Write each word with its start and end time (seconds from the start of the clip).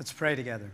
Let's 0.00 0.14
pray 0.14 0.34
together. 0.34 0.70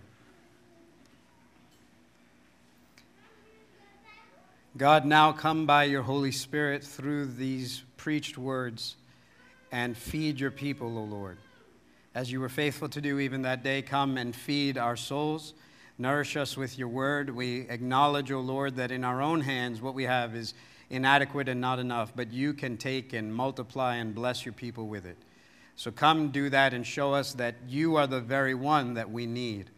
God, 4.76 5.04
now 5.04 5.33
come 5.33 5.67
by 5.67 5.83
your 5.83 6.03
Holy 6.03 6.30
Spirit 6.30 6.85
through 6.85 7.33
these 7.33 7.83
preached 7.97 8.38
words 8.38 8.94
and 9.72 9.97
feed 9.97 10.38
your 10.38 10.53
people, 10.53 10.97
O 10.97 11.03
Lord. 11.03 11.38
As 12.15 12.31
you 12.31 12.38
were 12.38 12.49
faithful 12.49 12.88
to 12.90 13.01
do 13.01 13.19
even 13.19 13.42
that 13.42 13.65
day, 13.65 13.83
come 13.83 14.17
and 14.17 14.33
feed 14.33 14.78
our 14.78 14.94
souls. 14.94 15.54
Nourish 15.99 16.37
us 16.37 16.56
with 16.56 16.79
your 16.79 16.87
word. 16.87 17.29
We 17.29 17.62
acknowledge, 17.69 18.30
O 18.30 18.38
Lord, 18.38 18.77
that 18.77 18.93
in 18.93 19.02
our 19.02 19.20
own 19.20 19.41
hands 19.41 19.83
what 19.83 19.95
we 19.95 20.05
have 20.05 20.37
is 20.37 20.55
inadequate 20.88 21.48
and 21.48 21.61
not 21.61 21.80
enough, 21.80 22.12
but 22.15 22.33
you 22.33 22.55
can 22.55 22.77
take 22.77 23.12
and 23.12 23.34
multiply 23.34 23.97
and 23.97 24.15
bless 24.15 24.47
your 24.47 24.52
people 24.52 24.87
with 24.87 25.05
it. 25.05 25.16
So 25.77 25.91
come 25.91 26.30
do 26.30 26.48
that 26.51 26.73
and 26.73 26.87
show 26.87 27.12
us 27.12 27.34
that 27.34 27.55
you 27.69 27.97
are 27.97 28.06
the 28.06 28.20
very 28.20 28.55
one 28.55 28.95
that 28.95 29.10
we 29.10 29.27
need. 29.27 29.70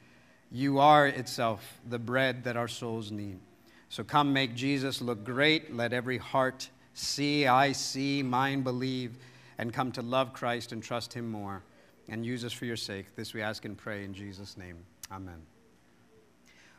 You 0.50 0.78
are 0.78 1.06
itself 1.06 1.80
the 1.88 1.98
bread 1.98 2.45
that 2.45 2.56
our 2.56 2.68
souls 2.68 3.10
need. 3.10 3.41
So 3.88 4.05
come 4.05 4.32
make 4.32 4.55
Jesus 4.55 5.02
look 5.02 5.24
great. 5.24 5.74
Let 5.74 5.92
every 5.92 6.19
heart 6.19 6.70
see, 6.95 7.46
I 7.46 7.72
see, 7.72 8.22
mind 8.22 8.64
believe, 8.64 9.19
and 9.58 9.72
come 9.72 9.91
to 9.92 10.02
love 10.02 10.32
Christ 10.32 10.72
and 10.72 10.82
trust 10.82 11.12
him 11.12 11.30
more. 11.30 11.62
And 12.08 12.24
use 12.24 12.44
us 12.44 12.52
for 12.52 12.64
your 12.64 12.77
sake. 12.77 13.14
This 13.16 13.34
we 13.34 13.42
ask 13.42 13.64
and 13.66 13.77
pray 13.77 14.05
in 14.05 14.14
Jesus' 14.14 14.56
name. 14.56 14.77
Amen. 15.12 15.42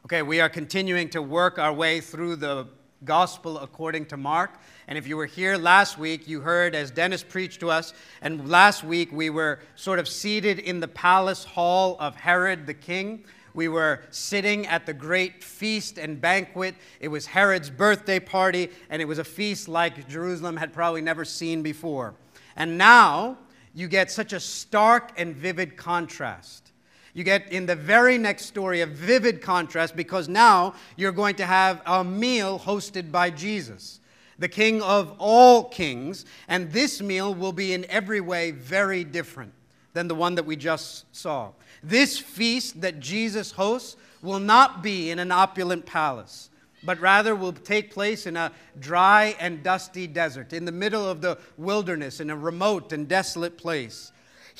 Okay, 0.06 0.22
we 0.22 0.40
are 0.40 0.50
continuing 0.50 1.10
to 1.10 1.22
work 1.22 1.60
our 1.60 1.74
way 1.74 2.02
through 2.02 2.38
the 2.38 2.68
gospel 3.06 3.60
according 3.60 4.06
to 4.08 4.18
Mark. 4.18 4.60
And 4.88 4.98
if 4.98 5.08
you 5.08 5.18
were 5.18 5.26
here 5.26 5.58
last 5.58 5.98
week, 5.98 6.28
you 6.28 6.42
heard 6.42 6.76
as 6.76 6.92
Dennis 6.92 7.24
preached 7.24 7.60
to 7.62 7.70
us. 7.70 7.94
And 8.22 8.50
last 8.50 8.84
week, 8.84 9.12
we 9.12 9.30
were 9.30 9.60
sort 9.76 10.00
of 10.00 10.08
seated 10.08 10.60
in 10.60 10.80
the 10.80 10.88
palace 10.88 11.44
hall 11.44 11.96
of 12.00 12.16
Herod 12.16 12.68
the 12.68 12.74
king. 12.74 13.24
We 13.54 13.68
were 13.68 14.02
sitting 14.10 14.68
at 14.68 14.86
the 14.86 14.94
great 14.94 15.44
feast 15.44 15.98
and 15.98 16.22
banquet. 16.22 16.76
It 17.00 17.08
was 17.08 17.26
Herod's 17.26 17.70
birthday 17.70 18.20
party, 18.20 18.70
and 18.90 19.02
it 19.02 19.06
was 19.06 19.18
a 19.18 19.24
feast 19.24 19.68
like 19.68 20.08
Jerusalem 20.08 20.58
had 20.58 20.74
probably 20.74 21.02
never 21.02 21.26
seen 21.26 21.64
before. 21.64 22.14
And 22.56 22.78
now 22.78 23.38
you 23.74 23.88
get 23.88 24.12
such 24.12 24.34
a 24.34 24.40
stark 24.40 25.12
and 25.18 25.36
vivid 25.36 25.78
contrast 25.78 26.72
you 27.14 27.24
get 27.24 27.52
in 27.52 27.66
the 27.66 27.76
very 27.76 28.18
next 28.18 28.46
story 28.46 28.82
a 28.82 28.86
vivid 28.86 29.42
contrast 29.42 29.96
because 29.96 30.28
now 30.28 30.76
you're 30.96 31.12
going 31.12 31.36
to 31.36 31.46
have 31.46 31.82
a 31.86 32.04
meal 32.04 32.60
hosted 32.60 33.12
by 33.12 33.30
Jesus, 33.30 34.00
the 34.38 34.48
King 34.48 34.82
of 34.82 35.16
all 35.18 35.66
kings, 35.66 36.26
and 36.48 36.72
this 36.72 37.02
meal 37.02 37.34
will 37.34 37.54
be 37.54 37.74
in 37.74 37.86
every 37.90 38.22
way 38.22 38.52
very 38.52 39.04
different 39.04 39.54
than 39.94 40.08
the 40.08 40.16
one 40.16 40.36
that 40.36 40.46
we 40.46 40.56
just 40.56 41.06
saw. 41.16 41.52
This 41.82 42.18
feast 42.18 42.82
that 42.82 43.00
Jesus 43.00 43.52
hosts 43.52 43.98
will 44.22 44.40
not 44.40 44.84
be 44.84 45.12
in 45.12 45.20
an 45.20 45.32
opulent 45.32 45.86
palace, 45.86 46.50
but 46.84 47.00
rather 47.00 47.36
will 47.36 47.54
take 47.54 47.92
place 47.92 48.26
in 48.26 48.38
a 48.38 48.52
dry 48.80 49.36
and 49.40 49.64
dusty 49.64 50.08
desert, 50.08 50.54
in 50.54 50.66
the 50.66 50.72
middle 50.72 51.06
of 51.06 51.22
the 51.22 51.38
wilderness, 51.58 52.20
in 52.20 52.30
a 52.30 52.36
remote 52.36 52.94
and 52.94 53.08
desolate 53.08 53.58
place. 53.58 54.12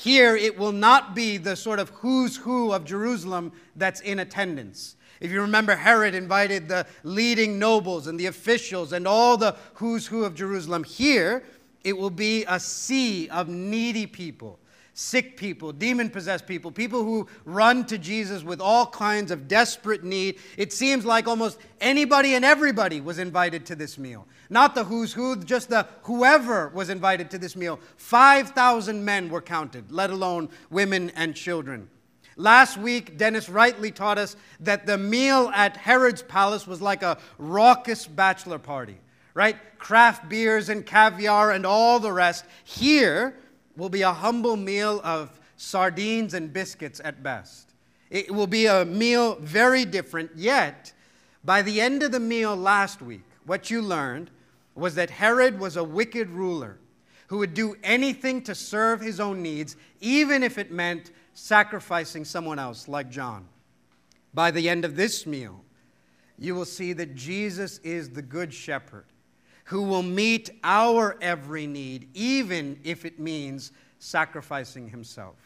Here, 0.02 0.34
it 0.34 0.58
will 0.58 0.72
not 0.72 1.14
be 1.14 1.36
the 1.36 1.54
sort 1.54 1.78
of 1.78 1.90
who's 1.90 2.34
who 2.34 2.72
of 2.72 2.86
Jerusalem 2.86 3.52
that's 3.76 4.00
in 4.00 4.20
attendance. 4.20 4.96
If 5.20 5.30
you 5.30 5.42
remember, 5.42 5.76
Herod 5.76 6.14
invited 6.14 6.68
the 6.68 6.86
leading 7.02 7.58
nobles 7.58 8.06
and 8.06 8.18
the 8.18 8.24
officials 8.24 8.94
and 8.94 9.06
all 9.06 9.36
the 9.36 9.54
who's 9.74 10.06
who 10.06 10.24
of 10.24 10.34
Jerusalem. 10.34 10.84
Here, 10.84 11.44
it 11.84 11.98
will 11.98 12.08
be 12.08 12.46
a 12.48 12.58
sea 12.58 13.28
of 13.28 13.50
needy 13.50 14.06
people 14.06 14.58
sick 15.00 15.34
people, 15.34 15.72
demon 15.72 16.10
possessed 16.10 16.46
people, 16.46 16.70
people 16.70 17.02
who 17.02 17.26
run 17.46 17.86
to 17.86 17.96
Jesus 17.96 18.42
with 18.42 18.60
all 18.60 18.86
kinds 18.86 19.30
of 19.30 19.48
desperate 19.48 20.04
need. 20.04 20.38
It 20.58 20.74
seems 20.74 21.06
like 21.06 21.26
almost 21.26 21.58
anybody 21.80 22.34
and 22.34 22.44
everybody 22.44 23.00
was 23.00 23.18
invited 23.18 23.64
to 23.66 23.74
this 23.74 23.96
meal. 23.96 24.28
Not 24.50 24.74
the 24.74 24.84
who's 24.84 25.14
who, 25.14 25.36
just 25.36 25.70
the 25.70 25.86
whoever 26.02 26.68
was 26.68 26.90
invited 26.90 27.30
to 27.30 27.38
this 27.38 27.56
meal. 27.56 27.80
5,000 27.96 29.02
men 29.02 29.30
were 29.30 29.40
counted, 29.40 29.90
let 29.90 30.10
alone 30.10 30.50
women 30.68 31.10
and 31.16 31.34
children. 31.34 31.88
Last 32.36 32.76
week, 32.76 33.16
Dennis 33.16 33.48
rightly 33.48 33.90
taught 33.90 34.18
us 34.18 34.36
that 34.60 34.84
the 34.84 34.98
meal 34.98 35.50
at 35.54 35.78
Herod's 35.78 36.22
palace 36.22 36.66
was 36.66 36.82
like 36.82 37.02
a 37.02 37.16
raucous 37.38 38.06
bachelor 38.06 38.58
party, 38.58 38.98
right? 39.32 39.56
Craft 39.78 40.28
beers 40.28 40.68
and 40.68 40.84
caviar 40.84 41.52
and 41.52 41.64
all 41.64 42.00
the 42.00 42.12
rest. 42.12 42.44
Here, 42.64 43.34
will 43.76 43.88
be 43.88 44.02
a 44.02 44.12
humble 44.12 44.56
meal 44.56 45.00
of 45.04 45.40
sardines 45.56 46.34
and 46.34 46.52
biscuits 46.52 47.00
at 47.04 47.22
best. 47.22 47.74
It 48.10 48.30
will 48.30 48.46
be 48.46 48.66
a 48.66 48.84
meal 48.84 49.36
very 49.36 49.84
different, 49.84 50.32
yet, 50.34 50.92
by 51.44 51.62
the 51.62 51.80
end 51.80 52.02
of 52.02 52.12
the 52.12 52.20
meal 52.20 52.56
last 52.56 53.00
week, 53.00 53.22
what 53.46 53.70
you 53.70 53.80
learned 53.82 54.30
was 54.74 54.94
that 54.94 55.10
Herod 55.10 55.58
was 55.58 55.76
a 55.76 55.84
wicked 55.84 56.30
ruler 56.30 56.78
who 57.28 57.38
would 57.38 57.54
do 57.54 57.76
anything 57.82 58.42
to 58.42 58.54
serve 58.54 59.00
his 59.00 59.20
own 59.20 59.42
needs, 59.42 59.76
even 60.00 60.42
if 60.42 60.58
it 60.58 60.72
meant 60.72 61.12
sacrificing 61.34 62.24
someone 62.24 62.58
else, 62.58 62.88
like 62.88 63.10
John. 63.10 63.46
By 64.34 64.50
the 64.50 64.68
end 64.68 64.84
of 64.84 64.96
this 64.96 65.26
meal, 65.26 65.64
you 66.38 66.54
will 66.54 66.64
see 66.64 66.92
that 66.94 67.14
Jesus 67.14 67.78
is 67.78 68.10
the 68.10 68.22
good 68.22 68.52
shepherd 68.52 69.04
who 69.70 69.82
will 69.82 70.02
meet 70.02 70.50
our 70.64 71.16
every 71.20 71.64
need, 71.64 72.08
even 72.12 72.80
if 72.82 73.04
it 73.04 73.20
means 73.20 73.70
sacrificing 74.00 74.88
himself. 74.88 75.36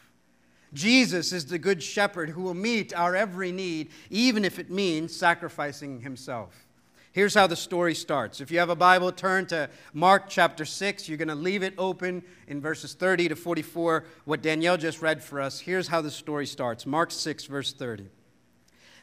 Jesus 0.73 1.31
is 1.31 1.45
the 1.45 1.59
good 1.59 1.83
shepherd 1.83 2.31
who 2.31 2.41
will 2.41 2.55
meet 2.55 2.91
our 2.95 3.15
every 3.15 3.51
need, 3.51 3.91
even 4.09 4.43
if 4.43 4.57
it 4.57 4.71
means 4.71 5.15
sacrificing 5.15 6.01
himself. 6.01 6.65
Here's 7.11 7.35
how 7.35 7.45
the 7.45 7.55
story 7.55 7.93
starts. 7.93 8.41
If 8.41 8.49
you 8.49 8.57
have 8.57 8.71
a 8.71 8.75
Bible, 8.75 9.11
turn 9.11 9.45
to 9.47 9.69
Mark 9.93 10.27
chapter 10.27 10.65
6. 10.65 11.07
You're 11.07 11.19
going 11.19 11.27
to 11.27 11.35
leave 11.35 11.61
it 11.61 11.75
open 11.77 12.23
in 12.47 12.59
verses 12.59 12.95
30 12.95 13.29
to 13.29 13.35
44, 13.35 14.05
what 14.25 14.41
Danielle 14.41 14.77
just 14.77 15.03
read 15.03 15.23
for 15.23 15.39
us. 15.39 15.59
Here's 15.59 15.87
how 15.87 16.01
the 16.01 16.09
story 16.09 16.47
starts 16.47 16.87
Mark 16.87 17.11
6, 17.11 17.45
verse 17.45 17.73
30. 17.73 18.09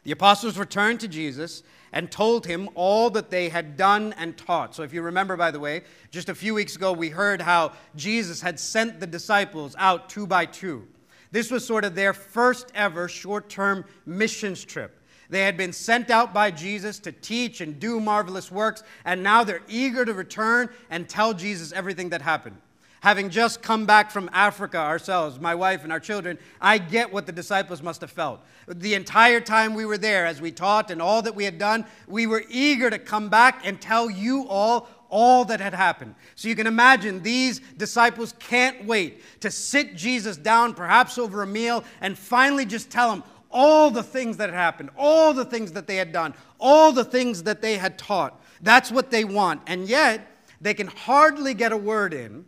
The 0.04 0.12
apostles 0.12 0.58
returned 0.58 1.00
to 1.00 1.08
Jesus 1.08 1.62
and 1.92 2.10
told 2.10 2.46
him 2.46 2.68
all 2.74 3.10
that 3.10 3.30
they 3.30 3.48
had 3.48 3.76
done 3.76 4.14
and 4.16 4.36
taught. 4.36 4.74
So, 4.74 4.82
if 4.82 4.92
you 4.92 5.02
remember, 5.02 5.36
by 5.36 5.50
the 5.50 5.60
way, 5.60 5.82
just 6.10 6.28
a 6.28 6.34
few 6.34 6.54
weeks 6.54 6.74
ago, 6.74 6.92
we 6.92 7.10
heard 7.10 7.40
how 7.40 7.72
Jesus 7.94 8.40
had 8.40 8.58
sent 8.58 8.98
the 8.98 9.06
disciples 9.06 9.76
out 9.78 10.08
two 10.08 10.26
by 10.26 10.46
two. 10.46 10.88
This 11.30 11.50
was 11.50 11.66
sort 11.66 11.84
of 11.84 11.94
their 11.94 12.12
first 12.12 12.72
ever 12.74 13.08
short 13.08 13.48
term 13.48 13.84
missions 14.06 14.64
trip. 14.64 14.98
They 15.30 15.42
had 15.42 15.56
been 15.56 15.72
sent 15.72 16.10
out 16.10 16.34
by 16.34 16.50
Jesus 16.50 16.98
to 17.00 17.12
teach 17.12 17.60
and 17.60 17.78
do 17.78 18.00
marvelous 18.00 18.50
works, 18.50 18.82
and 19.04 19.22
now 19.22 19.44
they're 19.44 19.62
eager 19.68 20.04
to 20.04 20.12
return 20.12 20.68
and 20.90 21.08
tell 21.08 21.32
Jesus 21.32 21.72
everything 21.72 22.10
that 22.10 22.22
happened 22.22 22.56
having 23.02 23.30
just 23.30 23.62
come 23.62 23.84
back 23.84 24.12
from 24.12 24.30
Africa 24.32 24.78
ourselves, 24.78 25.40
my 25.40 25.56
wife 25.56 25.82
and 25.82 25.92
our 25.92 25.98
children, 25.98 26.38
I 26.60 26.78
get 26.78 27.12
what 27.12 27.26
the 27.26 27.32
disciples 27.32 27.82
must 27.82 28.00
have 28.00 28.12
felt. 28.12 28.40
The 28.68 28.94
entire 28.94 29.40
time 29.40 29.74
we 29.74 29.84
were 29.84 29.98
there, 29.98 30.24
as 30.24 30.40
we 30.40 30.52
taught 30.52 30.88
and 30.88 31.02
all 31.02 31.20
that 31.22 31.34
we 31.34 31.44
had 31.44 31.58
done, 31.58 31.84
we 32.06 32.28
were 32.28 32.44
eager 32.48 32.90
to 32.90 33.00
come 33.00 33.28
back 33.28 33.62
and 33.64 33.80
tell 33.80 34.08
you 34.08 34.46
all 34.48 34.88
all 35.08 35.44
that 35.44 35.60
had 35.60 35.74
happened. 35.74 36.14
So 36.36 36.48
you 36.48 36.54
can 36.56 36.66
imagine 36.66 37.22
these 37.22 37.58
disciples 37.76 38.34
can't 38.38 38.86
wait 38.86 39.22
to 39.40 39.50
sit 39.50 39.94
Jesus 39.94 40.38
down, 40.38 40.72
perhaps 40.72 41.18
over 41.18 41.42
a 41.42 41.46
meal, 41.46 41.84
and 42.00 42.16
finally 42.16 42.64
just 42.64 42.88
tell 42.88 43.12
him 43.12 43.22
all 43.50 43.90
the 43.90 44.02
things 44.02 44.38
that 44.38 44.48
had 44.48 44.56
happened, 44.56 44.88
all 44.96 45.34
the 45.34 45.44
things 45.44 45.72
that 45.72 45.86
they 45.86 45.96
had 45.96 46.12
done, 46.12 46.32
all 46.58 46.92
the 46.92 47.04
things 47.04 47.42
that 47.42 47.60
they 47.60 47.76
had 47.76 47.98
taught. 47.98 48.40
That's 48.62 48.90
what 48.90 49.10
they 49.10 49.24
want. 49.24 49.60
And 49.66 49.86
yet, 49.86 50.26
they 50.62 50.72
can 50.72 50.86
hardly 50.86 51.52
get 51.52 51.72
a 51.72 51.76
word 51.76 52.14
in 52.14 52.46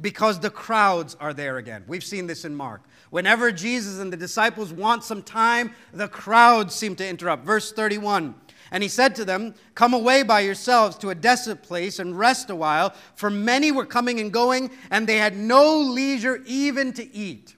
because 0.00 0.38
the 0.38 0.50
crowds 0.50 1.16
are 1.20 1.34
there 1.34 1.58
again. 1.58 1.84
We've 1.86 2.04
seen 2.04 2.26
this 2.26 2.44
in 2.44 2.54
Mark. 2.54 2.82
Whenever 3.10 3.50
Jesus 3.50 3.98
and 3.98 4.12
the 4.12 4.16
disciples 4.16 4.72
want 4.72 5.02
some 5.02 5.22
time, 5.22 5.72
the 5.92 6.08
crowds 6.08 6.74
seem 6.74 6.94
to 6.96 7.06
interrupt. 7.06 7.44
Verse 7.44 7.72
31 7.72 8.34
And 8.70 8.82
he 8.82 8.88
said 8.88 9.16
to 9.16 9.24
them, 9.24 9.54
Come 9.74 9.94
away 9.94 10.22
by 10.22 10.40
yourselves 10.40 10.96
to 10.98 11.10
a 11.10 11.14
desolate 11.14 11.62
place 11.62 11.98
and 11.98 12.18
rest 12.18 12.50
a 12.50 12.56
while, 12.56 12.94
for 13.16 13.30
many 13.30 13.72
were 13.72 13.86
coming 13.86 14.20
and 14.20 14.32
going, 14.32 14.70
and 14.90 15.06
they 15.06 15.16
had 15.16 15.36
no 15.36 15.78
leisure 15.78 16.42
even 16.46 16.92
to 16.92 17.14
eat. 17.14 17.56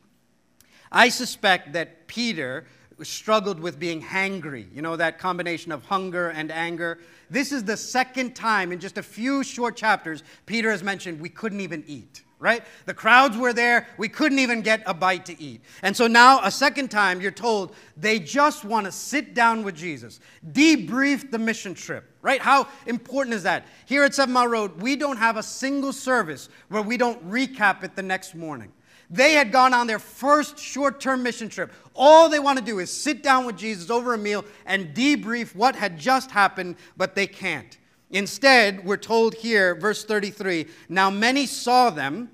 I 0.91 1.09
suspect 1.09 1.75
that 1.75 2.07
Peter 2.07 2.67
struggled 3.03 3.61
with 3.61 3.79
being 3.79 4.03
hangry, 4.03 4.67
you 4.75 4.83
know, 4.83 4.97
that 4.97 5.19
combination 5.19 5.73
of 5.73 5.85
hunger 5.85 6.29
and 6.29 6.51
anger. 6.53 6.99
This 7.31 7.51
is 7.51 7.65
the 7.65 7.77
second 7.77 8.35
time 8.35 8.73
in 8.73 8.79
just 8.79 8.99
a 8.99 9.03
few 9.03 9.43
short 9.43 9.77
chapters 9.77 10.23
Peter 10.47 10.71
has 10.71 10.83
mentioned 10.83 11.21
we 11.21 11.31
couldn't 11.31 11.61
even 11.61 11.83
eat 11.87 12.23
right? 12.41 12.65
The 12.87 12.95
crowds 12.95 13.37
were 13.37 13.53
there. 13.53 13.87
We 13.99 14.09
couldn't 14.09 14.39
even 14.41 14.63
get 14.63 14.83
a 14.87 14.95
bite 14.95 15.27
to 15.27 15.41
eat. 15.41 15.61
And 15.83 15.95
so 15.95 16.07
now, 16.07 16.41
a 16.43 16.51
second 16.51 16.91
time, 16.91 17.21
you're 17.21 17.31
told 17.31 17.75
they 17.97 18.19
just 18.19 18.65
want 18.65 18.87
to 18.87 18.93
sit 18.93 19.35
down 19.35 19.63
with 19.63 19.77
Jesus, 19.77 20.19
debrief 20.51 21.31
the 21.31 21.39
mission 21.39 21.75
trip, 21.75 22.17
right? 22.23 22.41
How 22.41 22.67
important 22.87 23.35
is 23.35 23.43
that? 23.45 23.67
Here 23.85 24.03
at 24.03 24.15
Seven 24.15 24.33
Mile 24.33 24.49
Road, 24.49 24.81
we 24.81 24.97
don't 24.97 25.19
have 25.19 25.37
a 25.37 25.43
single 25.43 25.93
service 25.93 26.49
where 26.69 26.83
we 26.83 26.97
don't 26.97 27.31
recap 27.31 27.85
it 27.85 27.95
the 27.95 28.03
next 28.03 28.35
morning. 28.35 28.73
They 29.11 29.33
had 29.35 29.53
gone 29.53 29.75
on 29.75 29.87
their 29.87 29.99
first 29.99 30.59
short 30.59 31.01
term 31.01 31.23
mission 31.23 31.49
trip. 31.49 31.73
All 31.95 32.29
they 32.29 32.39
want 32.39 32.59
to 32.59 32.65
do 32.65 32.79
is 32.79 32.91
sit 32.91 33.23
down 33.23 33.45
with 33.45 33.59
Jesus 33.59 33.91
over 33.91 34.15
a 34.15 34.19
meal 34.19 34.45
and 34.65 34.95
debrief 34.95 35.55
what 35.55 35.75
had 35.75 35.99
just 35.99 36.31
happened, 36.31 36.77
but 36.97 37.15
they 37.15 37.27
can't. 37.27 37.77
Instead, 38.11 38.85
we're 38.85 38.97
told 38.97 39.35
here, 39.35 39.75
verse 39.75 40.05
33 40.05 40.67
now 40.89 41.11
many 41.11 41.47
saw 41.47 41.91
them 41.91 42.31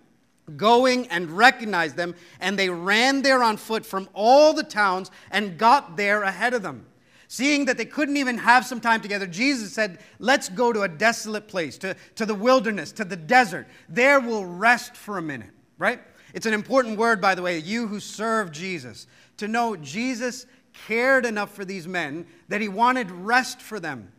going 0.56 1.08
and 1.08 1.30
recognized 1.30 1.96
them, 1.96 2.14
and 2.40 2.58
they 2.58 2.70
ran 2.70 3.22
there 3.22 3.42
on 3.42 3.56
foot 3.56 3.84
from 3.84 4.08
all 4.14 4.52
the 4.52 4.62
towns 4.62 5.10
and 5.30 5.58
got 5.58 5.96
there 5.96 6.22
ahead 6.22 6.54
of 6.54 6.62
them. 6.62 6.86
Seeing 7.28 7.64
that 7.64 7.76
they 7.76 7.84
couldn't 7.84 8.16
even 8.16 8.38
have 8.38 8.64
some 8.64 8.80
time 8.80 9.00
together, 9.00 9.26
Jesus 9.26 9.72
said, 9.72 9.98
Let's 10.20 10.48
go 10.48 10.72
to 10.72 10.82
a 10.82 10.88
desolate 10.88 11.48
place, 11.48 11.76
to, 11.78 11.96
to 12.14 12.24
the 12.24 12.34
wilderness, 12.34 12.92
to 12.92 13.04
the 13.04 13.16
desert. 13.16 13.66
There 13.88 14.20
we'll 14.20 14.46
rest 14.46 14.96
for 14.96 15.18
a 15.18 15.22
minute, 15.22 15.50
right? 15.76 16.00
It's 16.34 16.46
an 16.46 16.54
important 16.54 16.98
word, 16.98 17.20
by 17.20 17.34
the 17.34 17.42
way, 17.42 17.58
you 17.58 17.88
who 17.88 17.98
serve 17.98 18.52
Jesus, 18.52 19.08
to 19.38 19.48
know 19.48 19.74
Jesus 19.74 20.46
cared 20.86 21.26
enough 21.26 21.52
for 21.52 21.64
these 21.64 21.88
men 21.88 22.26
that 22.48 22.60
he 22.60 22.68
wanted 22.68 23.10
rest 23.10 23.60
for 23.60 23.80
them. 23.80 24.12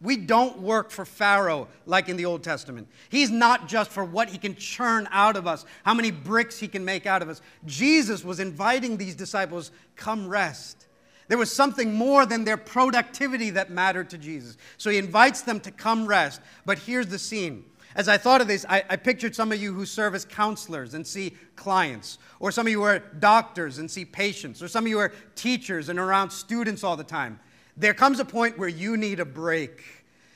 We 0.00 0.16
don't 0.16 0.60
work 0.60 0.90
for 0.90 1.04
Pharaoh 1.04 1.66
like 1.84 2.08
in 2.08 2.16
the 2.16 2.24
Old 2.24 2.44
Testament. 2.44 2.86
He's 3.08 3.30
not 3.30 3.66
just 3.66 3.90
for 3.90 4.04
what 4.04 4.28
he 4.28 4.38
can 4.38 4.54
churn 4.54 5.08
out 5.10 5.36
of 5.36 5.46
us, 5.46 5.64
how 5.84 5.94
many 5.94 6.12
bricks 6.12 6.58
he 6.58 6.68
can 6.68 6.84
make 6.84 7.04
out 7.04 7.20
of 7.20 7.28
us. 7.28 7.40
Jesus 7.66 8.24
was 8.24 8.38
inviting 8.38 8.96
these 8.96 9.16
disciples, 9.16 9.72
come 9.96 10.28
rest. 10.28 10.86
There 11.26 11.36
was 11.36 11.52
something 11.52 11.94
more 11.94 12.26
than 12.26 12.44
their 12.44 12.56
productivity 12.56 13.50
that 13.50 13.70
mattered 13.70 14.08
to 14.10 14.18
Jesus. 14.18 14.56
So 14.76 14.88
he 14.88 14.98
invites 14.98 15.42
them 15.42 15.60
to 15.60 15.70
come 15.70 16.06
rest. 16.06 16.40
But 16.64 16.78
here's 16.78 17.08
the 17.08 17.18
scene. 17.18 17.64
As 17.94 18.08
I 18.08 18.16
thought 18.16 18.40
of 18.40 18.46
this, 18.46 18.64
I, 18.68 18.84
I, 18.88 18.96
pictured 18.96 19.34
some 19.34 19.50
of 19.50 19.60
you 19.60 19.74
who 19.74 19.84
serve 19.84 20.14
as 20.14 20.24
counselors 20.24 20.94
and 20.94 21.04
see 21.04 21.34
clients, 21.56 22.18
or 22.38 22.52
some 22.52 22.66
of 22.66 22.70
you 22.70 22.82
are 22.84 23.00
doctors 23.00 23.78
and 23.78 23.90
see 23.90 24.04
patients, 24.04 24.62
or 24.62 24.68
some 24.68 24.84
of 24.84 24.88
you 24.88 24.98
are 24.98 25.12
teachers 25.34 25.88
and 25.88 25.98
around 25.98 26.30
students 26.30 26.84
all 26.84 26.96
the 26.96 27.02
time. 27.02 27.40
There 27.78 27.94
comes 27.94 28.18
a 28.18 28.24
point 28.24 28.58
where 28.58 28.68
you 28.68 28.96
need 28.96 29.20
a 29.20 29.24
break. 29.24 29.84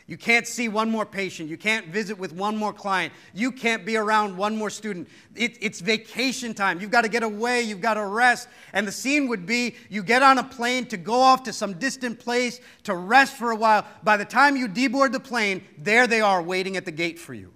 You 0.06 0.16
can't 0.16 0.46
see 0.46 0.68
one 0.68 0.90
more 0.90 1.06
patient. 1.06 1.48
You 1.48 1.56
can't 1.56 1.88
visit 1.88 2.18
with 2.18 2.32
one 2.32 2.56
more 2.56 2.72
client. 2.72 3.12
You 3.34 3.50
can't 3.50 3.84
be 3.86 3.96
around 3.96 4.36
one 4.36 4.56
more 4.56 4.70
student. 4.70 5.08
It, 5.34 5.58
it's 5.60 5.80
vacation 5.80 6.54
time. 6.54 6.80
You've 6.80 6.90
got 6.90 7.02
to 7.02 7.08
get 7.08 7.22
away. 7.22 7.62
You've 7.62 7.80
got 7.80 7.94
to 7.94 8.04
rest. 8.04 8.48
And 8.72 8.86
the 8.86 8.92
scene 8.92 9.28
would 9.28 9.46
be 9.46 9.74
you 9.88 10.02
get 10.02 10.22
on 10.22 10.38
a 10.38 10.44
plane 10.44 10.86
to 10.86 10.96
go 10.96 11.14
off 11.14 11.44
to 11.44 11.52
some 11.52 11.74
distant 11.74 12.18
place 12.18 12.60
to 12.84 12.94
rest 12.94 13.36
for 13.36 13.52
a 13.52 13.56
while. 13.56 13.86
By 14.02 14.16
the 14.16 14.24
time 14.24 14.56
you 14.56 14.68
deboard 14.68 15.12
the 15.12 15.20
plane, 15.20 15.64
there 15.78 16.06
they 16.06 16.20
are 16.20 16.42
waiting 16.42 16.76
at 16.76 16.84
the 16.84 16.92
gate 16.92 17.18
for 17.18 17.34
you 17.34 17.52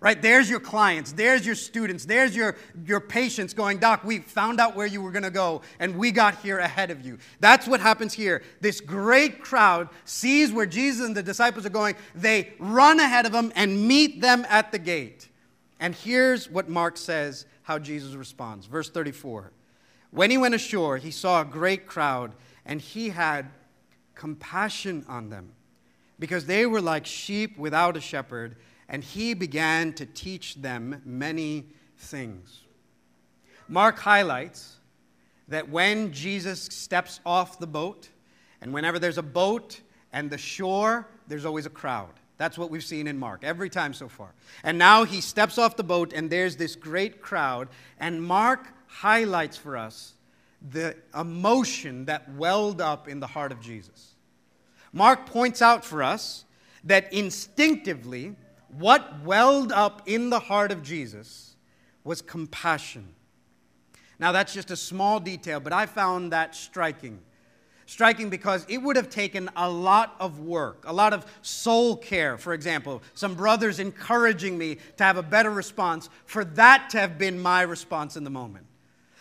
right? 0.00 0.20
There's 0.20 0.48
your 0.48 0.60
clients, 0.60 1.12
there's 1.12 1.44
your 1.44 1.54
students, 1.54 2.06
there's 2.06 2.34
your, 2.34 2.56
your 2.86 3.00
patients 3.00 3.52
going, 3.52 3.78
Doc, 3.78 4.02
we 4.02 4.20
found 4.20 4.58
out 4.58 4.74
where 4.74 4.86
you 4.86 5.02
were 5.02 5.10
going 5.10 5.24
to 5.24 5.30
go, 5.30 5.60
and 5.78 5.96
we 5.96 6.10
got 6.10 6.36
here 6.36 6.58
ahead 6.58 6.90
of 6.90 7.04
you. 7.04 7.18
That's 7.38 7.66
what 7.66 7.80
happens 7.80 8.14
here. 8.14 8.42
This 8.60 8.80
great 8.80 9.42
crowd 9.42 9.90
sees 10.06 10.52
where 10.52 10.64
Jesus 10.64 11.06
and 11.06 11.14
the 11.14 11.22
disciples 11.22 11.66
are 11.66 11.70
going, 11.70 11.96
they 12.14 12.54
run 12.58 12.98
ahead 12.98 13.26
of 13.26 13.32
them 13.32 13.52
and 13.54 13.86
meet 13.86 14.22
them 14.22 14.46
at 14.48 14.72
the 14.72 14.78
gate. 14.78 15.28
And 15.78 15.94
here's 15.94 16.50
what 16.50 16.68
Mark 16.68 16.96
says 16.96 17.44
how 17.62 17.78
Jesus 17.78 18.14
responds. 18.14 18.66
Verse 18.66 18.88
34 18.88 19.52
When 20.10 20.30
he 20.30 20.38
went 20.38 20.54
ashore, 20.54 20.96
he 20.96 21.10
saw 21.10 21.42
a 21.42 21.44
great 21.44 21.86
crowd, 21.86 22.32
and 22.64 22.80
he 22.80 23.10
had 23.10 23.50
compassion 24.14 25.04
on 25.08 25.28
them 25.28 25.52
because 26.18 26.46
they 26.46 26.66
were 26.66 26.80
like 26.80 27.06
sheep 27.06 27.58
without 27.58 27.96
a 27.96 28.00
shepherd 28.00 28.56
and 28.90 29.02
he 29.02 29.32
began 29.34 29.92
to 29.94 30.04
teach 30.04 30.56
them 30.56 31.00
many 31.04 31.64
things. 31.96 32.60
Mark 33.68 33.98
highlights 33.98 34.76
that 35.48 35.68
when 35.68 36.12
Jesus 36.12 36.62
steps 36.62 37.20
off 37.24 37.58
the 37.58 37.66
boat, 37.66 38.08
and 38.60 38.74
whenever 38.74 38.98
there's 38.98 39.16
a 39.16 39.22
boat 39.22 39.80
and 40.12 40.28
the 40.28 40.36
shore, 40.36 41.08
there's 41.28 41.46
always 41.46 41.66
a 41.66 41.70
crowd. 41.70 42.10
That's 42.36 42.58
what 42.58 42.70
we've 42.70 42.84
seen 42.84 43.06
in 43.06 43.18
Mark 43.18 43.44
every 43.44 43.70
time 43.70 43.94
so 43.94 44.08
far. 44.08 44.34
And 44.64 44.76
now 44.76 45.04
he 45.04 45.20
steps 45.20 45.56
off 45.56 45.76
the 45.76 45.84
boat, 45.84 46.12
and 46.12 46.28
there's 46.28 46.56
this 46.56 46.74
great 46.74 47.22
crowd, 47.22 47.68
and 47.98 48.22
Mark 48.22 48.66
highlights 48.86 49.56
for 49.56 49.76
us 49.76 50.14
the 50.70 50.96
emotion 51.18 52.06
that 52.06 52.34
welled 52.34 52.80
up 52.80 53.08
in 53.08 53.20
the 53.20 53.26
heart 53.26 53.52
of 53.52 53.60
Jesus. 53.60 54.14
Mark 54.92 55.26
points 55.26 55.62
out 55.62 55.84
for 55.84 56.02
us 56.02 56.44
that 56.84 57.12
instinctively, 57.12 58.34
what 58.78 59.22
welled 59.22 59.72
up 59.72 60.02
in 60.06 60.30
the 60.30 60.40
heart 60.40 60.72
of 60.72 60.82
Jesus 60.82 61.56
was 62.04 62.22
compassion. 62.22 63.14
Now, 64.18 64.32
that's 64.32 64.52
just 64.52 64.70
a 64.70 64.76
small 64.76 65.18
detail, 65.18 65.60
but 65.60 65.72
I 65.72 65.86
found 65.86 66.32
that 66.32 66.54
striking. 66.54 67.20
Striking 67.86 68.30
because 68.30 68.64
it 68.68 68.78
would 68.78 68.96
have 68.96 69.10
taken 69.10 69.50
a 69.56 69.68
lot 69.68 70.14
of 70.20 70.38
work, 70.38 70.84
a 70.86 70.92
lot 70.92 71.12
of 71.12 71.26
soul 71.42 71.96
care, 71.96 72.38
for 72.38 72.52
example, 72.52 73.02
some 73.14 73.34
brothers 73.34 73.80
encouraging 73.80 74.56
me 74.56 74.76
to 74.98 75.04
have 75.04 75.16
a 75.16 75.22
better 75.22 75.50
response, 75.50 76.08
for 76.26 76.44
that 76.44 76.90
to 76.90 77.00
have 77.00 77.18
been 77.18 77.40
my 77.40 77.62
response 77.62 78.16
in 78.16 78.22
the 78.22 78.30
moment. 78.30 78.66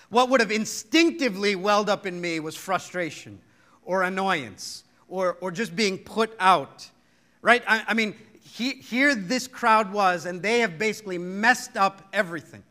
What 0.10 0.30
would 0.30 0.40
have 0.40 0.52
instinctively 0.52 1.56
welled 1.56 1.90
up 1.90 2.06
in 2.06 2.20
me 2.20 2.40
was 2.40 2.56
frustration 2.56 3.40
or 3.84 4.04
annoyance 4.04 4.84
or, 5.08 5.38
or 5.42 5.50
just 5.50 5.76
being 5.76 5.98
put 5.98 6.36
out, 6.40 6.90
right? 7.42 7.64
I, 7.68 7.86
I 7.88 7.94
mean, 7.94 8.16
he, 8.52 8.74
here 8.74 9.16
this 9.16 9.48
crowd 9.48 9.94
was, 9.94 10.26
and 10.26 10.42
they 10.42 10.60
have 10.60 10.78
basically 10.78 11.18
messed 11.18 11.78
up 11.78 12.02
everything. 12.12 12.64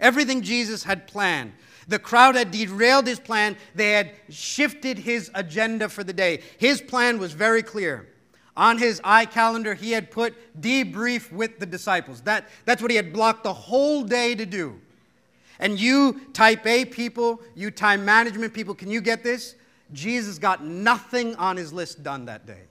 Everything 0.00 0.42
Jesus 0.42 0.82
had 0.82 1.06
planned. 1.06 1.52
The 1.88 1.98
crowd 1.98 2.34
had 2.34 2.50
derailed 2.50 3.06
his 3.06 3.20
plan, 3.20 3.56
they 3.74 3.92
had 3.92 4.12
shifted 4.28 4.98
his 4.98 5.30
agenda 5.34 5.88
for 5.88 6.04
the 6.04 6.12
day. 6.12 6.42
His 6.58 6.80
plan 6.80 7.18
was 7.18 7.32
very 7.32 7.62
clear. 7.62 8.08
On 8.56 8.78
his 8.78 9.00
eye 9.02 9.26
calendar, 9.26 9.74
he 9.74 9.92
had 9.92 10.10
put 10.10 10.34
debrief 10.60 11.32
with 11.32 11.58
the 11.58 11.66
disciples. 11.66 12.20
That, 12.22 12.48
that's 12.64 12.82
what 12.82 12.90
he 12.90 12.96
had 12.96 13.12
blocked 13.12 13.44
the 13.44 13.52
whole 13.52 14.02
day 14.04 14.34
to 14.34 14.44
do. 14.44 14.80
And 15.58 15.80
you, 15.80 16.20
type 16.32 16.66
A 16.66 16.84
people, 16.84 17.40
you 17.54 17.70
time 17.70 18.04
management 18.04 18.52
people, 18.52 18.74
can 18.74 18.90
you 18.90 19.00
get 19.00 19.22
this? 19.22 19.54
Jesus 19.92 20.38
got 20.38 20.64
nothing 20.64 21.34
on 21.36 21.56
his 21.56 21.72
list 21.72 22.02
done 22.02 22.26
that 22.26 22.46
day. 22.46 22.62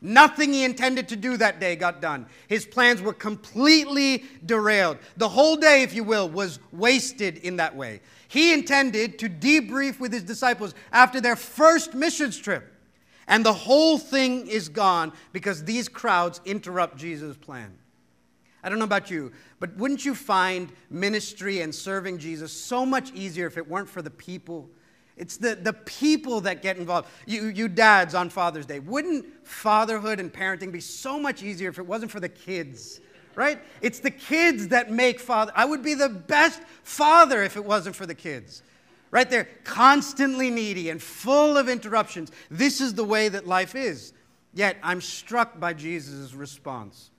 Nothing 0.00 0.52
he 0.52 0.64
intended 0.64 1.08
to 1.08 1.16
do 1.16 1.36
that 1.38 1.58
day 1.58 1.74
got 1.74 2.00
done. 2.00 2.26
His 2.46 2.64
plans 2.64 3.02
were 3.02 3.12
completely 3.12 4.24
derailed. 4.46 4.98
The 5.16 5.28
whole 5.28 5.56
day, 5.56 5.82
if 5.82 5.92
you 5.92 6.04
will, 6.04 6.28
was 6.28 6.60
wasted 6.70 7.38
in 7.38 7.56
that 7.56 7.74
way. 7.74 8.00
He 8.28 8.52
intended 8.52 9.18
to 9.18 9.28
debrief 9.28 9.98
with 9.98 10.12
his 10.12 10.22
disciples 10.22 10.74
after 10.92 11.20
their 11.20 11.34
first 11.34 11.94
missions 11.94 12.38
trip. 12.38 12.74
And 13.26 13.44
the 13.44 13.52
whole 13.52 13.98
thing 13.98 14.46
is 14.46 14.68
gone 14.68 15.12
because 15.32 15.64
these 15.64 15.88
crowds 15.88 16.40
interrupt 16.44 16.96
Jesus' 16.96 17.36
plan. 17.36 17.76
I 18.62 18.68
don't 18.68 18.78
know 18.78 18.84
about 18.84 19.10
you, 19.10 19.32
but 19.60 19.76
wouldn't 19.76 20.04
you 20.04 20.14
find 20.14 20.72
ministry 20.90 21.60
and 21.60 21.74
serving 21.74 22.18
Jesus 22.18 22.52
so 22.52 22.86
much 22.86 23.12
easier 23.12 23.46
if 23.46 23.56
it 23.58 23.68
weren't 23.68 23.88
for 23.88 24.02
the 24.02 24.10
people 24.10 24.70
it's 25.18 25.36
the, 25.36 25.56
the 25.56 25.72
people 25.72 26.40
that 26.42 26.62
get 26.62 26.76
involved. 26.76 27.08
You, 27.26 27.46
you 27.46 27.68
dads 27.68 28.14
on 28.14 28.30
Father's 28.30 28.66
Day. 28.66 28.78
Wouldn't 28.78 29.26
fatherhood 29.46 30.20
and 30.20 30.32
parenting 30.32 30.72
be 30.72 30.80
so 30.80 31.18
much 31.18 31.42
easier 31.42 31.68
if 31.68 31.78
it 31.78 31.86
wasn't 31.86 32.10
for 32.10 32.20
the 32.20 32.28
kids? 32.28 33.00
Right? 33.34 33.60
It's 33.82 34.00
the 34.00 34.10
kids 34.10 34.68
that 34.68 34.90
make 34.90 35.20
father. 35.20 35.52
I 35.54 35.64
would 35.64 35.82
be 35.82 35.94
the 35.94 36.08
best 36.08 36.60
father 36.82 37.42
if 37.42 37.56
it 37.56 37.64
wasn't 37.64 37.94
for 37.94 38.06
the 38.06 38.14
kids. 38.14 38.62
Right? 39.10 39.28
They're 39.28 39.48
constantly 39.64 40.50
needy 40.50 40.90
and 40.90 41.02
full 41.02 41.56
of 41.56 41.68
interruptions. 41.68 42.30
This 42.50 42.80
is 42.80 42.94
the 42.94 43.04
way 43.04 43.28
that 43.28 43.46
life 43.46 43.74
is. 43.74 44.12
Yet 44.54 44.76
I'm 44.82 45.00
struck 45.00 45.58
by 45.60 45.72
Jesus' 45.72 46.34
response. 46.34 47.10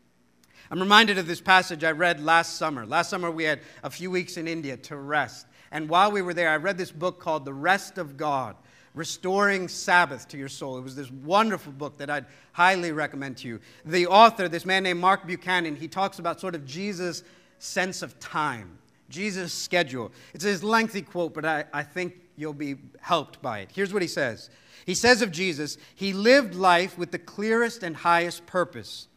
I'm 0.72 0.80
reminded 0.80 1.18
of 1.18 1.26
this 1.26 1.42
passage 1.42 1.84
I 1.84 1.92
read 1.92 2.20
last 2.20 2.58
summer. 2.58 2.86
Last 2.86 3.10
summer, 3.10 3.32
we 3.32 3.44
had 3.44 3.62
a 3.84 3.90
few 3.90 4.12
weeks 4.12 4.38
in 4.38 4.48
India 4.48 4.78
to 4.78 4.96
rest. 4.96 5.48
And 5.72 5.90
while 5.90 6.12
we 6.12 6.22
were 6.22 6.34
there, 6.34 6.50
I 6.50 6.58
read 6.58 6.78
this 6.78 6.92
book 6.92 7.20
called 7.20 7.46
The 7.46 7.54
Rest 7.54 7.98
of 7.98 8.18
God 8.18 8.56
Restoring 8.96 9.68
Sabbath 9.68 10.28
to 10.30 10.38
Your 10.38 10.50
Soul. 10.50 10.78
It 10.78 10.84
was 10.84 10.96
this 10.96 11.12
wonderful 11.12 11.72
book 11.72 11.98
that 12.00 12.10
I'd 12.10 12.26
highly 12.54 12.92
recommend 12.92 13.38
to 13.38 13.48
you. 13.48 13.60
The 13.86 14.08
author, 14.08 14.48
this 14.48 14.66
man 14.66 14.84
named 14.84 15.00
Mark 15.00 15.28
Buchanan, 15.28 15.76
he 15.76 15.88
talks 15.88 16.20
about 16.20 16.40
sort 16.40 16.56
of 16.56 16.66
Jesus' 16.66 17.24
sense 17.60 18.02
of 18.02 18.20
time, 18.20 18.80
Jesus' 19.10 19.54
schedule. 19.54 20.12
It's 20.34 20.44
his 20.44 20.64
lengthy 20.64 21.04
quote, 21.04 21.34
but 21.34 21.46
I, 21.46 21.66
I 21.72 21.84
think 21.84 22.16
you'll 22.36 22.54
be 22.54 22.78
helped 23.00 23.42
by 23.42 23.60
it. 23.60 23.70
Here's 23.72 23.94
what 23.94 24.02
he 24.02 24.08
says 24.08 24.50
He 24.86 24.96
says 24.96 25.22
of 25.22 25.32
Jesus, 25.32 25.78
He 25.94 26.12
lived 26.12 26.56
life 26.56 26.98
with 26.98 27.12
the 27.12 27.20
clearest 27.20 27.84
and 27.84 27.96
highest 27.96 28.48
purpose. 28.48 29.08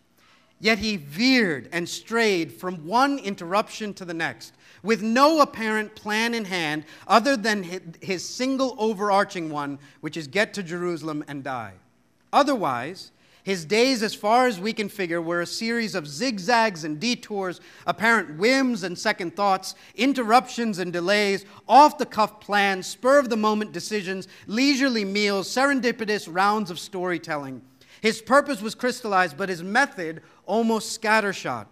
Yet 0.61 0.79
he 0.79 0.97
veered 0.97 1.69
and 1.73 1.89
strayed 1.89 2.53
from 2.53 2.87
one 2.87 3.19
interruption 3.19 3.95
to 3.95 4.05
the 4.05 4.15
next 4.15 4.55
with 4.83 5.03
no 5.03 5.41
apparent 5.41 5.95
plan 5.95 6.35
in 6.35 6.45
hand 6.45 6.85
other 7.07 7.37
than 7.37 7.65
his 8.01 8.25
single 8.25 8.75
overarching 8.79 9.51
one, 9.51 9.79
which 10.01 10.17
is 10.17 10.27
get 10.27 10.53
to 10.55 10.63
Jerusalem 10.63 11.25
and 11.29 11.45
die. 11.45 11.75
Otherwise, 12.33 13.13
His 13.45 13.65
days, 13.65 14.05
as 14.05 14.15
far 14.15 14.47
as 14.47 14.61
we 14.61 14.73
can 14.73 14.89
figure, 14.89 15.21
were 15.21 15.41
a 15.41 15.47
series 15.47 15.97
of 15.97 16.07
zigzags 16.07 16.85
and 16.85 17.01
detours, 17.01 17.61
apparent 17.87 18.39
whims 18.39 18.85
and 18.85 18.97
second 18.97 19.35
thoughts, 19.35 19.75
interruptions 19.97 20.79
and 20.79 20.93
delays, 20.93 21.45
off 21.69 21.99
the 21.99 22.07
cuff 22.07 22.39
plans, 22.41 22.87
spur 22.87 23.19
of 23.19 23.31
the 23.31 23.37
moment 23.37 23.73
decisions, 23.73 24.29
leisurely 24.47 25.05
meals, 25.05 25.49
serendipitous 25.49 26.33
rounds 26.33 26.71
of 26.71 26.79
storytelling. 26.79 27.63
His 28.01 28.23
purpose 28.23 28.63
was 28.63 28.77
crystallized, 28.77 29.37
but 29.37 29.49
his 29.49 29.63
method 29.63 30.23
almost 30.47 31.01
scattershot. 31.01 31.67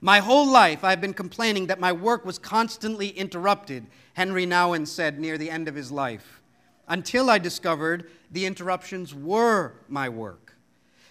My 0.00 0.18
whole 0.18 0.46
life, 0.46 0.84
I've 0.84 1.00
been 1.00 1.14
complaining 1.14 1.66
that 1.68 1.80
my 1.80 1.92
work 1.92 2.24
was 2.24 2.38
constantly 2.38 3.08
interrupted, 3.08 3.86
Henry 4.14 4.46
Nouwen 4.46 4.86
said 4.86 5.18
near 5.18 5.38
the 5.38 5.50
end 5.50 5.68
of 5.68 5.74
his 5.74 5.90
life, 5.90 6.42
until 6.88 7.30
I 7.30 7.38
discovered 7.38 8.10
the 8.30 8.44
interruptions 8.44 9.14
were 9.14 9.72
my 9.88 10.08
work. 10.08 10.54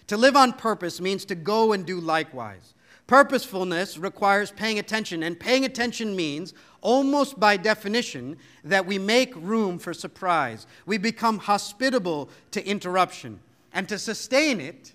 To 0.06 0.16
live 0.16 0.36
on 0.36 0.52
purpose 0.52 1.00
means 1.00 1.24
to 1.24 1.34
go 1.34 1.72
and 1.72 1.84
do 1.84 1.98
likewise. 1.98 2.74
Purposefulness 3.08 3.98
requires 3.98 4.50
paying 4.52 4.78
attention, 4.78 5.22
and 5.24 5.38
paying 5.38 5.64
attention 5.64 6.14
means, 6.14 6.54
almost 6.80 7.38
by 7.38 7.56
definition, 7.56 8.36
that 8.62 8.86
we 8.86 8.98
make 8.98 9.34
room 9.36 9.78
for 9.78 9.94
surprise. 9.94 10.66
We 10.86 10.98
become 10.98 11.38
hospitable 11.38 12.30
to 12.52 12.64
interruption. 12.66 13.40
And 13.72 13.88
to 13.88 13.98
sustain 13.98 14.60
it, 14.60 14.92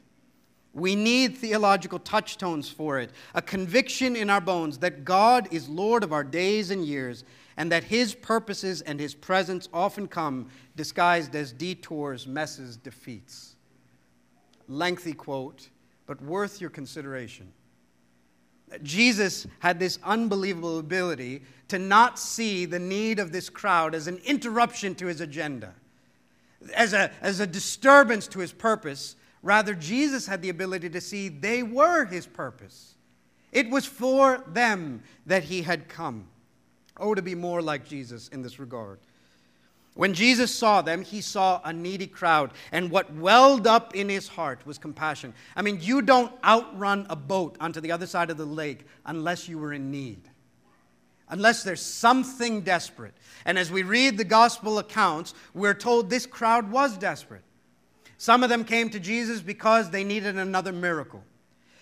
we 0.73 0.95
need 0.95 1.37
theological 1.37 1.99
touchstones 1.99 2.69
for 2.69 2.99
it, 2.99 3.11
a 3.33 3.41
conviction 3.41 4.15
in 4.15 4.29
our 4.29 4.41
bones 4.41 4.77
that 4.79 5.03
God 5.03 5.47
is 5.51 5.67
Lord 5.67 6.03
of 6.03 6.13
our 6.13 6.23
days 6.23 6.71
and 6.71 6.85
years, 6.85 7.23
and 7.57 7.71
that 7.71 7.83
His 7.83 8.15
purposes 8.15 8.81
and 8.81 8.99
His 8.99 9.13
presence 9.13 9.67
often 9.73 10.07
come 10.07 10.49
disguised 10.75 11.35
as 11.35 11.51
detours, 11.51 12.25
messes, 12.25 12.77
defeats 12.77 13.55
lengthy 14.71 15.13
quote, 15.13 15.69
but 16.07 16.21
worth 16.21 16.61
your 16.61 16.69
consideration. 16.69 17.51
Jesus 18.83 19.45
had 19.59 19.79
this 19.79 19.99
unbelievable 20.03 20.79
ability 20.79 21.41
to 21.67 21.77
not 21.77 22.17
see 22.17 22.65
the 22.65 22.79
need 22.79 23.19
of 23.19 23.31
this 23.31 23.49
crowd 23.49 23.93
as 23.93 24.07
an 24.07 24.17
interruption 24.25 24.95
to 24.95 25.07
his 25.07 25.19
agenda, 25.19 25.73
as 26.73 26.93
a, 26.93 27.11
as 27.21 27.41
a 27.41 27.47
disturbance 27.47 28.27
to 28.29 28.39
his 28.39 28.53
purpose. 28.53 29.17
Rather, 29.43 29.73
Jesus 29.73 30.27
had 30.27 30.41
the 30.41 30.49
ability 30.49 30.89
to 30.89 31.01
see 31.01 31.27
they 31.27 31.63
were 31.63 32.05
his 32.05 32.27
purpose. 32.27 32.95
It 33.51 33.69
was 33.69 33.85
for 33.85 34.43
them 34.47 35.01
that 35.25 35.43
he 35.43 35.61
had 35.63 35.89
come. 35.89 36.27
Oh, 36.97 37.15
to 37.15 37.21
be 37.21 37.35
more 37.35 37.61
like 37.61 37.85
Jesus 37.85 38.27
in 38.27 38.41
this 38.41 38.59
regard. 38.59 38.99
When 39.93 40.13
Jesus 40.13 40.53
saw 40.55 40.81
them, 40.81 41.03
he 41.03 41.19
saw 41.19 41.59
a 41.65 41.73
needy 41.73 42.07
crowd, 42.07 42.51
and 42.71 42.89
what 42.89 43.13
welled 43.13 43.67
up 43.67 43.93
in 43.93 44.07
his 44.07 44.27
heart 44.27 44.65
was 44.65 44.77
compassion. 44.77 45.33
I 45.55 45.63
mean, 45.63 45.79
you 45.81 46.01
don't 46.01 46.31
outrun 46.45 47.07
a 47.09 47.15
boat 47.15 47.57
onto 47.59 47.81
the 47.81 47.91
other 47.91 48.07
side 48.07 48.29
of 48.29 48.37
the 48.37 48.45
lake 48.45 48.85
unless 49.05 49.49
you 49.49 49.57
were 49.57 49.73
in 49.73 49.91
need, 49.91 50.21
unless 51.27 51.63
there's 51.63 51.81
something 51.81 52.61
desperate. 52.61 53.13
And 53.43 53.59
as 53.59 53.69
we 53.69 53.83
read 53.83 54.17
the 54.17 54.23
gospel 54.23 54.79
accounts, 54.79 55.33
we're 55.53 55.73
told 55.73 56.09
this 56.09 56.25
crowd 56.25 56.71
was 56.71 56.97
desperate. 56.97 57.43
Some 58.21 58.43
of 58.43 58.49
them 58.49 58.65
came 58.65 58.91
to 58.91 58.99
Jesus 58.99 59.41
because 59.41 59.89
they 59.89 60.03
needed 60.03 60.37
another 60.37 60.71
miracle. 60.71 61.23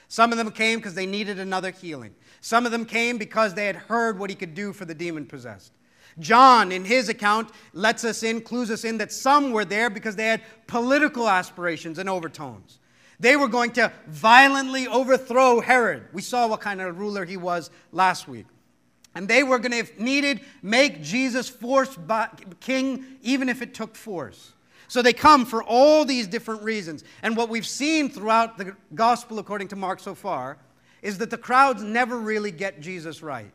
Some 0.07 0.31
of 0.31 0.37
them 0.37 0.51
came 0.51 0.79
because 0.79 0.93
they 0.93 1.05
needed 1.05 1.37
another 1.37 1.69
healing. 1.69 2.15
Some 2.39 2.65
of 2.65 2.71
them 2.71 2.85
came 2.85 3.17
because 3.17 3.53
they 3.53 3.65
had 3.65 3.75
heard 3.75 4.17
what 4.17 4.29
he 4.29 4.37
could 4.37 4.55
do 4.55 4.71
for 4.71 4.85
the 4.85 4.93
demon 4.93 5.25
possessed. 5.25 5.73
John, 6.17 6.71
in 6.71 6.85
his 6.85 7.09
account, 7.09 7.49
lets 7.73 8.05
us 8.05 8.23
in, 8.23 8.39
clues 8.39 8.71
us 8.71 8.85
in 8.85 8.99
that 8.99 9.11
some 9.11 9.51
were 9.51 9.65
there 9.65 9.89
because 9.89 10.15
they 10.15 10.27
had 10.27 10.41
political 10.65 11.27
aspirations 11.27 11.99
and 11.99 12.07
overtones. 12.07 12.79
They 13.19 13.35
were 13.35 13.49
going 13.49 13.71
to 13.71 13.91
violently 14.07 14.87
overthrow 14.87 15.59
Herod. 15.59 16.05
We 16.13 16.21
saw 16.21 16.47
what 16.47 16.61
kind 16.61 16.79
of 16.79 16.97
ruler 16.97 17.25
he 17.25 17.35
was 17.35 17.69
last 17.91 18.29
week. 18.29 18.45
And 19.13 19.27
they 19.27 19.43
were 19.43 19.59
going 19.59 19.73
to, 19.73 19.79
if 19.79 19.99
needed, 19.99 20.39
make 20.61 21.03
Jesus 21.03 21.49
force 21.49 21.97
king, 22.61 23.03
even 23.23 23.49
if 23.49 23.61
it 23.61 23.73
took 23.73 23.93
force. 23.93 24.53
So 24.89 25.03
they 25.03 25.13
come 25.13 25.45
for 25.45 25.63
all 25.63 26.03
these 26.03 26.27
different 26.27 26.63
reasons. 26.63 27.03
And 27.21 27.37
what 27.37 27.47
we've 27.47 27.65
seen 27.65 28.09
throughout 28.09 28.57
the 28.57 28.75
gospel, 28.95 29.37
according 29.37 29.67
to 29.69 29.75
Mark 29.75 29.99
so 29.99 30.15
far, 30.15 30.57
is 31.03 31.19
that 31.19 31.29
the 31.29 31.37
crowds 31.37 31.83
never 31.83 32.19
really 32.19 32.51
get 32.51 32.81
Jesus 32.81 33.21
right. 33.21 33.51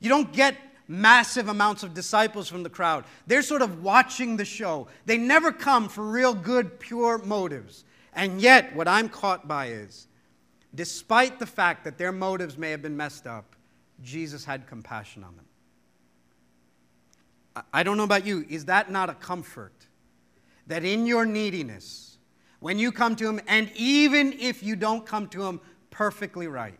You 0.00 0.08
don't 0.08 0.32
get 0.32 0.56
massive 0.88 1.48
amounts 1.48 1.82
of 1.82 1.92
disciples 1.92 2.48
from 2.48 2.62
the 2.62 2.70
crowd. 2.70 3.04
They're 3.26 3.42
sort 3.42 3.60
of 3.60 3.82
watching 3.82 4.38
the 4.38 4.46
show. 4.46 4.88
They 5.04 5.18
never 5.18 5.52
come 5.52 5.90
for 5.90 6.02
real 6.02 6.32
good, 6.32 6.80
pure 6.80 7.18
motives. 7.18 7.84
And 8.14 8.40
yet, 8.40 8.74
what 8.74 8.88
I'm 8.88 9.10
caught 9.10 9.46
by 9.46 9.66
is, 9.66 10.08
despite 10.74 11.38
the 11.38 11.46
fact 11.46 11.84
that 11.84 11.98
their 11.98 12.12
motives 12.12 12.56
may 12.56 12.70
have 12.70 12.80
been 12.80 12.96
messed 12.96 13.26
up, 13.26 13.54
Jesus 14.02 14.46
had 14.46 14.66
compassion 14.66 15.22
on 15.22 15.36
them. 15.36 15.44
I 17.74 17.82
don't 17.82 17.98
know 17.98 18.04
about 18.04 18.24
you, 18.24 18.46
is 18.48 18.64
that 18.64 18.90
not 18.90 19.10
a 19.10 19.14
comfort? 19.14 19.87
That 20.68 20.84
in 20.84 21.06
your 21.06 21.26
neediness, 21.26 22.18
when 22.60 22.78
you 22.78 22.92
come 22.92 23.16
to 23.16 23.28
Him, 23.28 23.40
and 23.46 23.70
even 23.74 24.32
if 24.34 24.62
you 24.62 24.76
don't 24.76 25.04
come 25.04 25.28
to 25.28 25.44
Him 25.44 25.60
perfectly 25.90 26.46
right, 26.46 26.78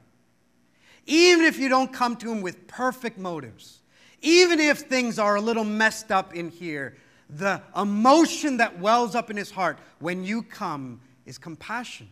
even 1.06 1.44
if 1.44 1.58
you 1.58 1.68
don't 1.68 1.92
come 1.92 2.16
to 2.16 2.30
Him 2.30 2.40
with 2.40 2.66
perfect 2.66 3.18
motives, 3.18 3.80
even 4.20 4.60
if 4.60 4.78
things 4.78 5.18
are 5.18 5.36
a 5.36 5.40
little 5.40 5.64
messed 5.64 6.10
up 6.10 6.34
in 6.34 6.50
here, 6.50 6.96
the 7.30 7.62
emotion 7.76 8.56
that 8.56 8.78
wells 8.78 9.14
up 9.14 9.30
in 9.30 9.36
his 9.36 9.50
heart 9.50 9.78
when 9.98 10.24
you 10.24 10.42
come 10.42 11.00
is 11.26 11.38
compassion. 11.38 12.08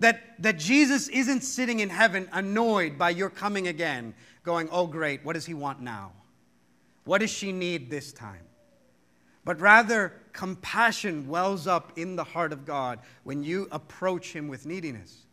That, 0.00 0.40
that 0.42 0.58
Jesus 0.58 1.08
isn't 1.08 1.42
sitting 1.42 1.80
in 1.80 1.88
heaven 1.88 2.28
annoyed 2.32 2.98
by 2.98 3.10
your 3.10 3.30
coming 3.30 3.68
again, 3.68 4.14
going, 4.44 4.68
oh, 4.70 4.86
great, 4.86 5.24
what 5.24 5.32
does 5.32 5.46
he 5.46 5.54
want 5.54 5.80
now? 5.80 6.12
What 7.04 7.18
does 7.18 7.30
she 7.30 7.52
need 7.52 7.90
this 7.90 8.12
time? 8.12 8.44
But 9.44 9.60
rather, 9.60 10.12
compassion 10.38 11.26
wells 11.26 11.66
up 11.66 11.90
in 11.98 12.14
the 12.14 12.22
heart 12.22 12.52
of 12.52 12.64
God 12.64 13.00
when 13.24 13.42
you 13.42 13.66
approach 13.72 14.32
him 14.32 14.46
with 14.46 14.66
neediness. 14.66 15.26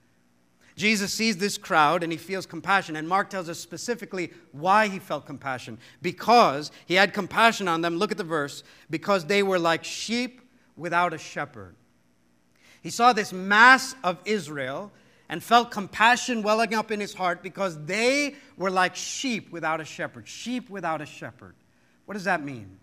Jesus 0.75 1.13
sees 1.13 1.37
this 1.37 1.59
crowd 1.59 2.01
and 2.01 2.11
he 2.11 2.17
feels 2.17 2.47
compassion. 2.47 2.95
And 2.95 3.07
Mark 3.07 3.29
tells 3.29 3.47
us 3.47 3.59
specifically 3.59 4.31
why 4.51 4.87
he 4.87 4.97
felt 4.97 5.27
compassion. 5.27 5.77
Because 6.01 6.71
he 6.87 6.95
had 6.95 7.13
compassion 7.13 7.67
on 7.67 7.81
them. 7.81 7.97
Look 7.97 8.11
at 8.11 8.17
the 8.17 8.23
verse. 8.23 8.63
Because 8.89 9.25
they 9.25 9.43
were 9.43 9.59
like 9.59 9.83
sheep 9.83 10.41
without 10.75 11.13
a 11.13 11.19
shepherd. 11.19 11.75
He 12.81 12.89
saw 12.89 13.13
this 13.13 13.31
mass 13.31 13.93
of 14.03 14.17
Israel 14.25 14.91
and 15.29 15.43
felt 15.43 15.69
compassion 15.69 16.41
welling 16.41 16.73
up 16.73 16.89
in 16.89 16.99
his 16.99 17.13
heart 17.13 17.43
because 17.43 17.85
they 17.85 18.33
were 18.57 18.71
like 18.71 18.95
sheep 18.95 19.51
without 19.51 19.81
a 19.81 19.85
shepherd. 19.85 20.27
Sheep 20.27 20.67
without 20.71 20.99
a 20.99 21.05
shepherd. 21.05 21.53
What 22.05 22.15
does 22.15 22.23
that 22.23 22.43
mean? 22.43 22.79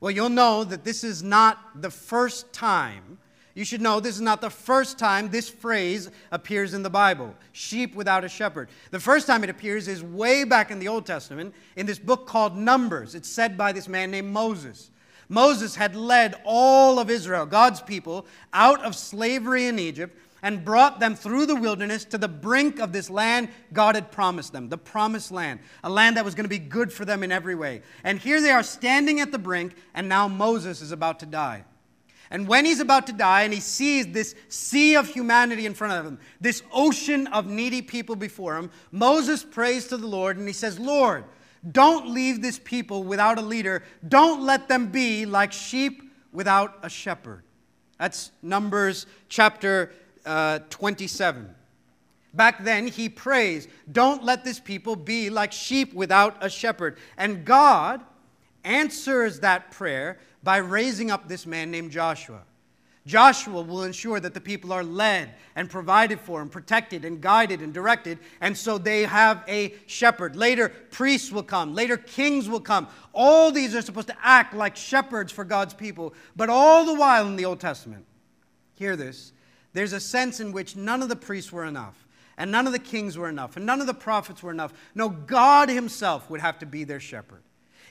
Well, 0.00 0.10
you'll 0.10 0.28
know 0.28 0.64
that 0.64 0.84
this 0.84 1.04
is 1.04 1.22
not 1.22 1.80
the 1.80 1.90
first 1.90 2.52
time 2.52 3.18
you 3.56 3.64
should 3.64 3.80
know 3.80 4.00
this 4.00 4.16
is 4.16 4.20
not 4.20 4.42
the 4.42 4.50
first 4.50 4.98
time 4.98 5.30
this 5.30 5.48
phrase 5.48 6.10
appears 6.30 6.74
in 6.74 6.82
the 6.82 6.90
Bible 6.90 7.34
sheep 7.52 7.94
without 7.94 8.22
a 8.22 8.28
shepherd. 8.28 8.68
The 8.90 9.00
first 9.00 9.26
time 9.26 9.42
it 9.44 9.50
appears 9.50 9.88
is 9.88 10.02
way 10.02 10.44
back 10.44 10.70
in 10.70 10.78
the 10.78 10.88
Old 10.88 11.06
Testament 11.06 11.54
in 11.74 11.86
this 11.86 11.98
book 11.98 12.26
called 12.26 12.54
Numbers. 12.54 13.14
It's 13.14 13.30
said 13.30 13.56
by 13.56 13.72
this 13.72 13.88
man 13.88 14.10
named 14.10 14.30
Moses. 14.30 14.90
Moses 15.30 15.74
had 15.74 15.96
led 15.96 16.34
all 16.44 16.98
of 16.98 17.08
Israel, 17.08 17.46
God's 17.46 17.80
people, 17.80 18.26
out 18.52 18.84
of 18.84 18.94
slavery 18.94 19.68
in 19.68 19.78
Egypt 19.78 20.14
and 20.42 20.64
brought 20.64 21.00
them 21.00 21.14
through 21.14 21.46
the 21.46 21.56
wilderness 21.56 22.04
to 22.04 22.18
the 22.18 22.28
brink 22.28 22.78
of 22.78 22.92
this 22.92 23.10
land 23.10 23.48
God 23.72 23.94
had 23.94 24.12
promised 24.12 24.52
them, 24.52 24.68
the 24.68 24.78
promised 24.78 25.32
land, 25.32 25.60
a 25.82 25.90
land 25.90 26.16
that 26.16 26.24
was 26.24 26.34
going 26.34 26.44
to 26.44 26.48
be 26.48 26.58
good 26.58 26.92
for 26.92 27.04
them 27.04 27.22
in 27.22 27.32
every 27.32 27.54
way. 27.54 27.82
And 28.04 28.18
here 28.18 28.40
they 28.40 28.50
are 28.50 28.62
standing 28.62 29.20
at 29.20 29.32
the 29.32 29.38
brink, 29.38 29.74
and 29.94 30.08
now 30.08 30.28
Moses 30.28 30.82
is 30.82 30.92
about 30.92 31.20
to 31.20 31.26
die. 31.26 31.64
And 32.30 32.48
when 32.48 32.64
he's 32.64 32.80
about 32.80 33.06
to 33.06 33.12
die 33.12 33.42
and 33.42 33.54
he 33.54 33.60
sees 33.60 34.08
this 34.08 34.34
sea 34.48 34.96
of 34.96 35.08
humanity 35.08 35.64
in 35.64 35.74
front 35.74 35.92
of 35.92 36.04
him, 36.04 36.18
this 36.40 36.62
ocean 36.72 37.28
of 37.28 37.46
needy 37.46 37.82
people 37.82 38.16
before 38.16 38.56
him, 38.56 38.70
Moses 38.90 39.44
prays 39.44 39.86
to 39.88 39.96
the 39.96 40.08
Lord 40.08 40.36
and 40.36 40.46
he 40.46 40.52
says, 40.52 40.78
Lord, 40.78 41.24
don't 41.70 42.10
leave 42.10 42.42
this 42.42 42.58
people 42.58 43.04
without 43.04 43.38
a 43.38 43.42
leader. 43.42 43.82
Don't 44.06 44.42
let 44.42 44.68
them 44.68 44.88
be 44.88 45.24
like 45.24 45.52
sheep 45.52 46.02
without 46.32 46.78
a 46.82 46.90
shepherd. 46.90 47.42
That's 47.98 48.30
Numbers 48.42 49.06
chapter 49.28 49.92
uh, 50.26 50.58
27. 50.70 51.54
Back 52.34 52.62
then, 52.62 52.86
he 52.86 53.08
prays, 53.08 53.66
Don't 53.90 54.22
let 54.22 54.44
this 54.44 54.60
people 54.60 54.94
be 54.94 55.30
like 55.30 55.52
sheep 55.52 55.94
without 55.94 56.36
a 56.44 56.50
shepherd. 56.50 56.98
And 57.16 57.44
God 57.44 58.02
answers 58.64 59.40
that 59.40 59.70
prayer 59.70 60.18
by 60.42 60.58
raising 60.58 61.10
up 61.10 61.28
this 61.28 61.46
man 61.46 61.70
named 61.70 61.92
Joshua. 61.92 62.42
Joshua 63.06 63.62
will 63.62 63.84
ensure 63.84 64.18
that 64.18 64.34
the 64.34 64.40
people 64.40 64.72
are 64.72 64.82
led 64.82 65.34
and 65.54 65.70
provided 65.70 66.20
for 66.20 66.42
and 66.42 66.50
protected 66.50 67.04
and 67.04 67.20
guided 67.20 67.62
and 67.62 67.72
directed, 67.72 68.18
and 68.40 68.56
so 68.56 68.78
they 68.78 69.04
have 69.04 69.44
a 69.46 69.74
shepherd. 69.86 70.34
Later, 70.34 70.68
priests 70.68 71.30
will 71.30 71.44
come. 71.44 71.72
Later, 71.72 71.96
kings 71.96 72.48
will 72.48 72.60
come. 72.60 72.88
All 73.12 73.52
these 73.52 73.76
are 73.76 73.82
supposed 73.82 74.08
to 74.08 74.16
act 74.20 74.54
like 74.54 74.74
shepherds 74.74 75.30
for 75.30 75.44
God's 75.44 75.72
people, 75.72 76.14
but 76.34 76.50
all 76.50 76.84
the 76.84 76.94
while 76.94 77.28
in 77.28 77.36
the 77.36 77.44
Old 77.44 77.60
Testament, 77.60 78.04
hear 78.74 78.96
this, 78.96 79.32
there's 79.76 79.92
a 79.92 80.00
sense 80.00 80.40
in 80.40 80.52
which 80.52 80.74
none 80.74 81.02
of 81.02 81.08
the 81.08 81.16
priests 81.16 81.52
were 81.52 81.64
enough, 81.64 82.06
and 82.38 82.50
none 82.50 82.66
of 82.66 82.72
the 82.72 82.78
kings 82.78 83.18
were 83.18 83.28
enough, 83.28 83.56
and 83.56 83.66
none 83.66 83.80
of 83.80 83.86
the 83.86 83.94
prophets 83.94 84.42
were 84.42 84.50
enough. 84.50 84.72
No, 84.94 85.10
God 85.10 85.68
Himself 85.68 86.30
would 86.30 86.40
have 86.40 86.58
to 86.60 86.66
be 86.66 86.84
their 86.84 87.00
shepherd. 87.00 87.42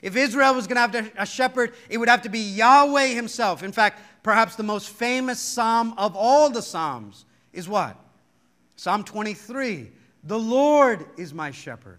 If 0.02 0.16
Israel 0.16 0.54
was 0.54 0.66
going 0.66 0.76
to 0.76 0.98
have 1.00 1.12
a 1.16 1.26
shepherd, 1.26 1.72
it 1.88 1.98
would 1.98 2.08
have 2.08 2.22
to 2.22 2.28
be 2.28 2.40
Yahweh 2.40 3.14
Himself. 3.14 3.62
In 3.62 3.70
fact, 3.70 4.00
perhaps 4.22 4.56
the 4.56 4.62
most 4.62 4.90
famous 4.90 5.38
psalm 5.38 5.94
of 5.96 6.16
all 6.16 6.50
the 6.50 6.60
psalms 6.60 7.24
is 7.52 7.68
what? 7.68 7.96
Psalm 8.74 9.04
23 9.04 9.90
The 10.24 10.38
Lord 10.38 11.06
is 11.16 11.32
my 11.32 11.52
shepherd, 11.52 11.98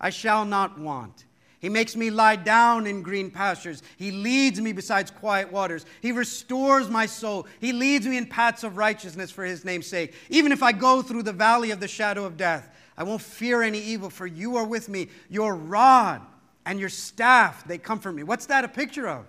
I 0.00 0.10
shall 0.10 0.44
not 0.44 0.78
want. 0.78 1.26
He 1.60 1.68
makes 1.68 1.96
me 1.96 2.10
lie 2.10 2.36
down 2.36 2.86
in 2.86 3.02
green 3.02 3.30
pastures. 3.30 3.82
He 3.96 4.12
leads 4.12 4.60
me 4.60 4.72
beside 4.72 5.12
quiet 5.16 5.50
waters. 5.50 5.86
He 6.00 6.12
restores 6.12 6.88
my 6.88 7.06
soul. 7.06 7.46
He 7.60 7.72
leads 7.72 8.06
me 8.06 8.16
in 8.16 8.26
paths 8.26 8.62
of 8.62 8.76
righteousness 8.76 9.30
for 9.30 9.44
his 9.44 9.64
name's 9.64 9.88
sake. 9.88 10.14
Even 10.30 10.52
if 10.52 10.62
I 10.62 10.70
go 10.70 11.02
through 11.02 11.24
the 11.24 11.32
valley 11.32 11.72
of 11.72 11.80
the 11.80 11.88
shadow 11.88 12.24
of 12.24 12.36
death, 12.36 12.70
I 12.96 13.02
won't 13.02 13.22
fear 13.22 13.62
any 13.62 13.80
evil, 13.80 14.10
for 14.10 14.26
you 14.26 14.56
are 14.56 14.64
with 14.64 14.88
me. 14.88 15.08
Your 15.28 15.54
rod 15.54 16.22
and 16.64 16.78
your 16.78 16.88
staff, 16.88 17.66
they 17.66 17.78
comfort 17.78 18.12
me. 18.12 18.22
What's 18.22 18.46
that 18.46 18.64
a 18.64 18.68
picture 18.68 19.08
of? 19.08 19.26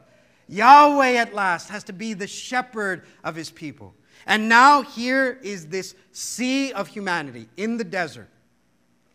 Yahweh 0.47 1.13
at 1.13 1.33
last 1.33 1.69
has 1.69 1.83
to 1.85 1.93
be 1.93 2.13
the 2.13 2.27
shepherd 2.27 3.05
of 3.23 3.35
his 3.35 3.49
people. 3.49 3.93
And 4.25 4.49
now 4.49 4.81
here 4.81 5.39
is 5.41 5.67
this 5.67 5.95
sea 6.11 6.73
of 6.73 6.87
humanity 6.87 7.47
in 7.57 7.77
the 7.77 7.83
desert. 7.83 8.29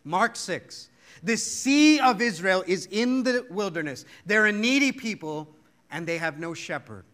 Mark 0.03 0.35
6. 0.35 0.89
The 1.23 1.37
sea 1.37 1.99
of 1.99 2.21
Israel 2.21 2.63
is 2.67 2.87
in 2.91 3.23
the 3.23 3.45
wilderness. 3.49 4.05
They're 4.25 4.45
a 4.45 4.51
needy 4.51 4.91
people 4.91 5.47
and 5.91 6.07
they 6.07 6.17
have 6.17 6.39
no 6.39 6.53
shepherd. 6.53 7.05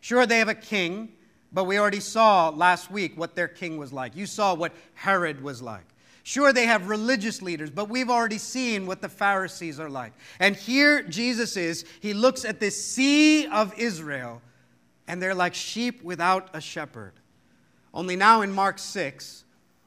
Sure, 0.00 0.26
they 0.26 0.38
have 0.38 0.48
a 0.48 0.54
king, 0.54 1.12
but 1.52 1.64
we 1.64 1.78
already 1.78 2.00
saw 2.00 2.48
last 2.50 2.90
week 2.90 3.16
what 3.16 3.34
their 3.34 3.48
king 3.48 3.76
was 3.76 3.92
like. 3.92 4.16
You 4.16 4.26
saw 4.26 4.54
what 4.54 4.72
Herod 4.94 5.42
was 5.42 5.62
like. 5.62 5.84
Sure, 6.22 6.52
they 6.52 6.66
have 6.66 6.88
religious 6.88 7.40
leaders, 7.40 7.70
but 7.70 7.88
we've 7.88 8.10
already 8.10 8.38
seen 8.38 8.84
what 8.86 9.00
the 9.00 9.08
Pharisees 9.08 9.78
are 9.78 9.88
like. 9.88 10.12
And 10.40 10.56
here 10.56 11.02
Jesus 11.04 11.56
is. 11.56 11.84
He 12.00 12.14
looks 12.14 12.44
at 12.44 12.58
this 12.58 12.84
sea 12.84 13.46
of 13.46 13.72
Israel, 13.78 14.42
and 15.06 15.22
they're 15.22 15.36
like 15.36 15.54
sheep 15.54 16.02
without 16.02 16.50
a 16.52 16.60
shepherd. 16.60 17.12
Only 17.94 18.16
now 18.16 18.42
in 18.42 18.52
Mark 18.52 18.80
6, 18.80 19.44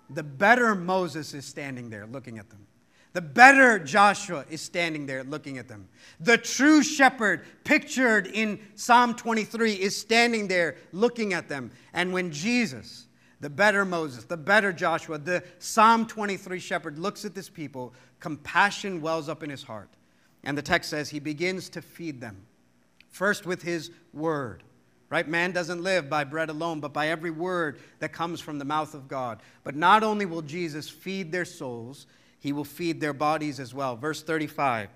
the 0.09 0.23
better 0.23 0.75
Moses 0.75 1.33
is 1.33 1.45
standing 1.45 1.89
there 1.89 2.07
looking 2.07 2.39
at 2.39 2.49
them. 2.49 2.65
The 3.13 3.21
better 3.21 3.79
Joshua 3.79 4.45
is 4.49 4.61
standing 4.61 5.05
there 5.07 5.23
looking 5.23 5.57
at 5.57 5.67
them. 5.67 5.89
The 6.19 6.37
true 6.37 6.83
shepherd, 6.83 7.43
pictured 7.63 8.27
in 8.27 8.59
Psalm 8.75 9.15
23, 9.15 9.73
is 9.73 9.97
standing 9.97 10.47
there 10.47 10.75
looking 10.91 11.33
at 11.33 11.49
them. 11.49 11.71
And 11.93 12.13
when 12.13 12.31
Jesus, 12.31 13.07
the 13.39 13.49
better 13.49 13.83
Moses, 13.83 14.25
the 14.25 14.37
better 14.37 14.71
Joshua, 14.71 15.17
the 15.17 15.43
Psalm 15.57 16.05
23 16.05 16.59
shepherd 16.59 16.99
looks 16.99 17.25
at 17.25 17.33
this 17.33 17.49
people, 17.49 17.93
compassion 18.19 19.01
wells 19.01 19.27
up 19.27 19.41
in 19.41 19.49
his 19.49 19.63
heart. 19.63 19.89
And 20.43 20.55
the 20.57 20.61
text 20.61 20.91
says 20.91 21.09
he 21.09 21.19
begins 21.19 21.67
to 21.69 21.81
feed 21.81 22.21
them. 22.21 22.45
First 23.09 23.45
with 23.45 23.63
his 23.63 23.89
word. 24.13 24.63
Right? 25.09 25.27
Man 25.27 25.51
doesn't 25.51 25.81
live 25.81 26.07
by 26.07 26.23
bread 26.23 26.51
alone, 26.51 26.79
but 26.79 26.93
by 26.93 27.07
every 27.07 27.31
word 27.31 27.79
that 27.97 28.13
comes 28.13 28.39
from 28.39 28.59
the 28.59 28.65
mouth 28.65 28.93
of 28.93 29.07
God. 29.07 29.41
But 29.63 29.75
not 29.75 30.03
only 30.03 30.27
will 30.27 30.43
Jesus 30.43 30.87
feed 30.87 31.31
their 31.31 31.45
souls, 31.45 32.05
he 32.39 32.53
will 32.53 32.63
feed 32.63 33.01
their 33.01 33.13
bodies 33.13 33.59
as 33.59 33.73
well. 33.73 33.95
Verse 33.95 34.23
35. 34.23 34.89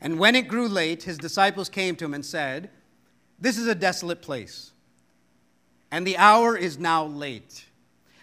And 0.00 0.18
when 0.18 0.36
it 0.36 0.48
grew 0.48 0.68
late, 0.68 1.02
his 1.02 1.18
disciples 1.18 1.68
came 1.68 1.96
to 1.96 2.04
him 2.04 2.14
and 2.14 2.24
said, 2.24 2.70
This 3.38 3.58
is 3.58 3.66
a 3.66 3.74
desolate 3.74 4.22
place, 4.22 4.72
and 5.90 6.06
the 6.06 6.16
hour 6.16 6.56
is 6.56 6.78
now 6.78 7.04
late. 7.04 7.64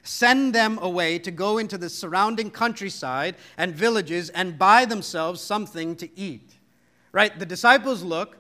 Send 0.04 0.54
them 0.54 0.78
away 0.82 1.18
to 1.20 1.32
go 1.32 1.58
into 1.58 1.78
the 1.78 1.90
surrounding 1.90 2.52
countryside 2.52 3.36
and 3.58 3.74
villages 3.74 4.30
and 4.30 4.58
buy 4.58 4.86
themselves 4.86 5.42
something 5.42 5.96
to 5.96 6.10
eat. 6.18 6.54
Right? 7.12 7.38
The 7.38 7.46
disciples 7.46 8.04
look, 8.04 8.38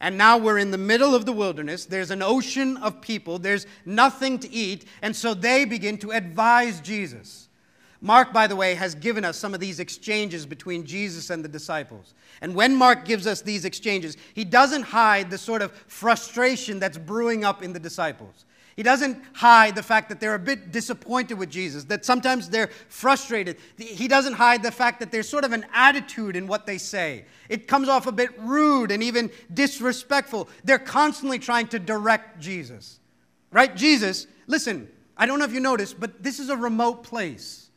and 0.00 0.16
now 0.16 0.38
we're 0.38 0.58
in 0.58 0.70
the 0.70 0.78
middle 0.78 1.14
of 1.14 1.26
the 1.26 1.32
wilderness. 1.32 1.86
There's 1.86 2.12
an 2.12 2.22
ocean 2.22 2.76
of 2.78 3.00
people, 3.00 3.38
there's 3.38 3.66
nothing 3.84 4.38
to 4.38 4.50
eat, 4.50 4.86
and 5.02 5.14
so 5.14 5.34
they 5.34 5.64
begin 5.64 5.98
to 5.98 6.12
advise 6.12 6.80
Jesus. 6.80 7.47
Mark, 8.00 8.32
by 8.32 8.46
the 8.46 8.54
way, 8.54 8.74
has 8.74 8.94
given 8.94 9.24
us 9.24 9.36
some 9.36 9.54
of 9.54 9.60
these 9.60 9.80
exchanges 9.80 10.46
between 10.46 10.84
Jesus 10.84 11.30
and 11.30 11.44
the 11.44 11.48
disciples. 11.48 12.14
And 12.40 12.54
when 12.54 12.74
Mark 12.74 13.04
gives 13.04 13.26
us 13.26 13.42
these 13.42 13.64
exchanges, 13.64 14.16
he 14.34 14.44
doesn't 14.44 14.82
hide 14.82 15.30
the 15.30 15.38
sort 15.38 15.62
of 15.62 15.72
frustration 15.88 16.78
that's 16.78 16.96
brewing 16.96 17.44
up 17.44 17.62
in 17.62 17.72
the 17.72 17.80
disciples. 17.80 18.44
He 18.76 18.84
doesn't 18.84 19.20
hide 19.32 19.74
the 19.74 19.82
fact 19.82 20.08
that 20.08 20.20
they're 20.20 20.36
a 20.36 20.38
bit 20.38 20.70
disappointed 20.70 21.34
with 21.34 21.50
Jesus, 21.50 21.82
that 21.84 22.04
sometimes 22.04 22.48
they're 22.48 22.70
frustrated. 22.88 23.56
He 23.76 24.06
doesn't 24.06 24.34
hide 24.34 24.62
the 24.62 24.70
fact 24.70 25.00
that 25.00 25.10
there's 25.10 25.28
sort 25.28 25.42
of 25.42 25.50
an 25.50 25.66
attitude 25.74 26.36
in 26.36 26.46
what 26.46 26.64
they 26.64 26.78
say. 26.78 27.24
It 27.48 27.66
comes 27.66 27.88
off 27.88 28.06
a 28.06 28.12
bit 28.12 28.30
rude 28.38 28.92
and 28.92 29.02
even 29.02 29.32
disrespectful. 29.52 30.48
They're 30.62 30.78
constantly 30.78 31.40
trying 31.40 31.66
to 31.68 31.80
direct 31.80 32.38
Jesus. 32.38 33.00
Right? 33.50 33.74
Jesus, 33.74 34.28
listen, 34.46 34.88
I 35.16 35.26
don't 35.26 35.40
know 35.40 35.44
if 35.44 35.52
you 35.52 35.58
noticed, 35.58 35.98
but 35.98 36.22
this 36.22 36.38
is 36.38 36.48
a 36.48 36.56
remote 36.56 37.02
place. 37.02 37.67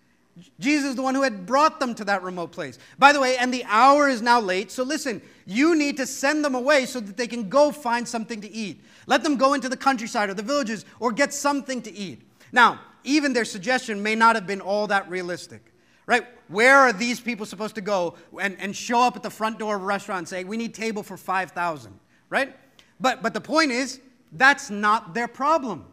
Jesus 0.60 0.92
is 0.92 0.96
the 0.96 1.02
one 1.02 1.14
who 1.14 1.24
had 1.24 1.46
brought 1.46 1.80
them 1.80 1.94
to 1.96 2.06
that 2.06 2.24
remote 2.24 2.52
place. 2.52 2.80
By 2.98 3.12
the 3.12 3.20
way, 3.20 3.38
and 3.38 3.54
the 3.54 3.66
hour 3.66 4.08
is 4.08 4.22
now 4.22 4.40
late, 4.40 4.72
so 4.72 4.84
listen, 4.84 5.22
you 5.46 5.76
need 5.76 5.98
to 5.98 6.06
send 6.06 6.46
them 6.46 6.56
away 6.56 6.86
so 6.86 7.00
that 7.00 7.18
they 7.18 7.28
can 7.28 7.50
go 7.50 7.72
find 7.72 8.08
something 8.08 8.40
to 8.42 8.52
eat. 8.52 8.82
Let 9.08 9.24
them 9.24 9.36
go 9.36 9.54
into 9.54 9.68
the 9.68 9.78
countryside 9.78 10.30
or 10.30 10.34
the 10.34 10.44
villages 10.44 10.86
or 11.00 11.12
get 11.12 11.34
something 11.34 11.82
to 11.82 11.92
eat. 11.94 12.22
Now, 12.52 12.80
even 13.04 13.34
their 13.34 13.46
suggestion 13.46 14.02
may 14.02 14.16
not 14.16 14.36
have 14.36 14.48
been 14.48 14.62
all 14.62 14.88
that 14.88 15.10
realistic, 15.10 15.74
right? 16.06 16.26
Where 16.48 16.78
are 16.78 16.94
these 16.94 17.20
people 17.20 17.46
supposed 17.46 17.76
to 17.76 17.82
go 17.82 18.16
and, 18.40 18.56
and 18.60 18.76
show 18.76 19.02
up 19.02 19.16
at 19.16 19.24
the 19.24 19.30
front 19.30 19.60
door 19.60 19.76
of 19.76 19.82
a 19.82 19.86
restaurant 19.86 20.20
and 20.20 20.28
say, 20.28 20.44
we 20.44 20.56
need 20.56 20.74
table 20.74 21.04
for 21.04 21.18
5,000, 21.18 22.00
right? 22.30 22.56
But, 23.00 23.22
but 23.22 23.34
the 23.34 23.42
point 23.42 23.72
is, 23.72 24.00
that's 24.32 24.70
not 24.70 25.14
their 25.14 25.28
problem. 25.28 25.86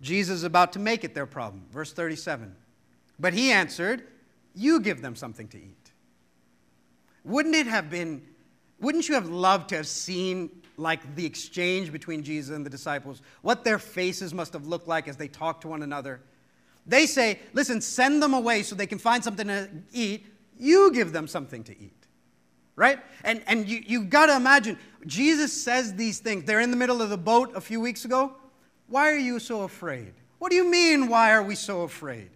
Jesus 0.00 0.36
is 0.36 0.44
about 0.44 0.72
to 0.72 0.78
make 0.78 1.04
it 1.04 1.14
their 1.14 1.26
problem. 1.26 1.64
Verse 1.70 1.92
37. 1.92 2.54
But 3.20 3.34
he 3.34 3.52
answered, 3.52 4.02
You 4.54 4.80
give 4.80 5.02
them 5.02 5.14
something 5.14 5.46
to 5.48 5.58
eat. 5.58 5.92
Wouldn't 7.22 7.54
it 7.54 7.66
have 7.66 7.90
been, 7.90 8.22
wouldn't 8.80 9.08
you 9.08 9.14
have 9.14 9.28
loved 9.28 9.68
to 9.68 9.76
have 9.76 9.86
seen 9.86 10.50
like 10.78 11.14
the 11.14 11.26
exchange 11.26 11.92
between 11.92 12.22
Jesus 12.22 12.56
and 12.56 12.64
the 12.64 12.70
disciples? 12.70 13.20
What 13.42 13.62
their 13.62 13.78
faces 13.78 14.32
must 14.32 14.54
have 14.54 14.66
looked 14.66 14.88
like 14.88 15.06
as 15.06 15.18
they 15.18 15.28
talked 15.28 15.60
to 15.62 15.68
one 15.68 15.82
another. 15.82 16.22
They 16.86 17.04
say, 17.04 17.38
Listen, 17.52 17.82
send 17.82 18.22
them 18.22 18.32
away 18.32 18.62
so 18.62 18.74
they 18.74 18.86
can 18.86 18.98
find 18.98 19.22
something 19.22 19.48
to 19.48 19.68
eat. 19.92 20.26
You 20.58 20.90
give 20.92 21.12
them 21.12 21.28
something 21.28 21.62
to 21.64 21.78
eat. 21.78 21.92
Right? 22.74 23.00
And, 23.24 23.42
and 23.46 23.68
you, 23.68 23.82
you've 23.86 24.08
got 24.08 24.26
to 24.26 24.36
imagine, 24.36 24.78
Jesus 25.06 25.52
says 25.52 25.94
these 25.94 26.20
things. 26.20 26.44
They're 26.44 26.60
in 26.60 26.70
the 26.70 26.76
middle 26.78 27.02
of 27.02 27.10
the 27.10 27.18
boat 27.18 27.52
a 27.54 27.60
few 27.60 27.80
weeks 27.80 28.06
ago. 28.06 28.32
Why 28.86 29.10
are 29.10 29.18
you 29.18 29.38
so 29.38 29.62
afraid? 29.62 30.14
What 30.38 30.50
do 30.50 30.56
you 30.56 30.70
mean, 30.70 31.08
why 31.08 31.32
are 31.32 31.42
we 31.42 31.54
so 31.54 31.82
afraid? 31.82 32.30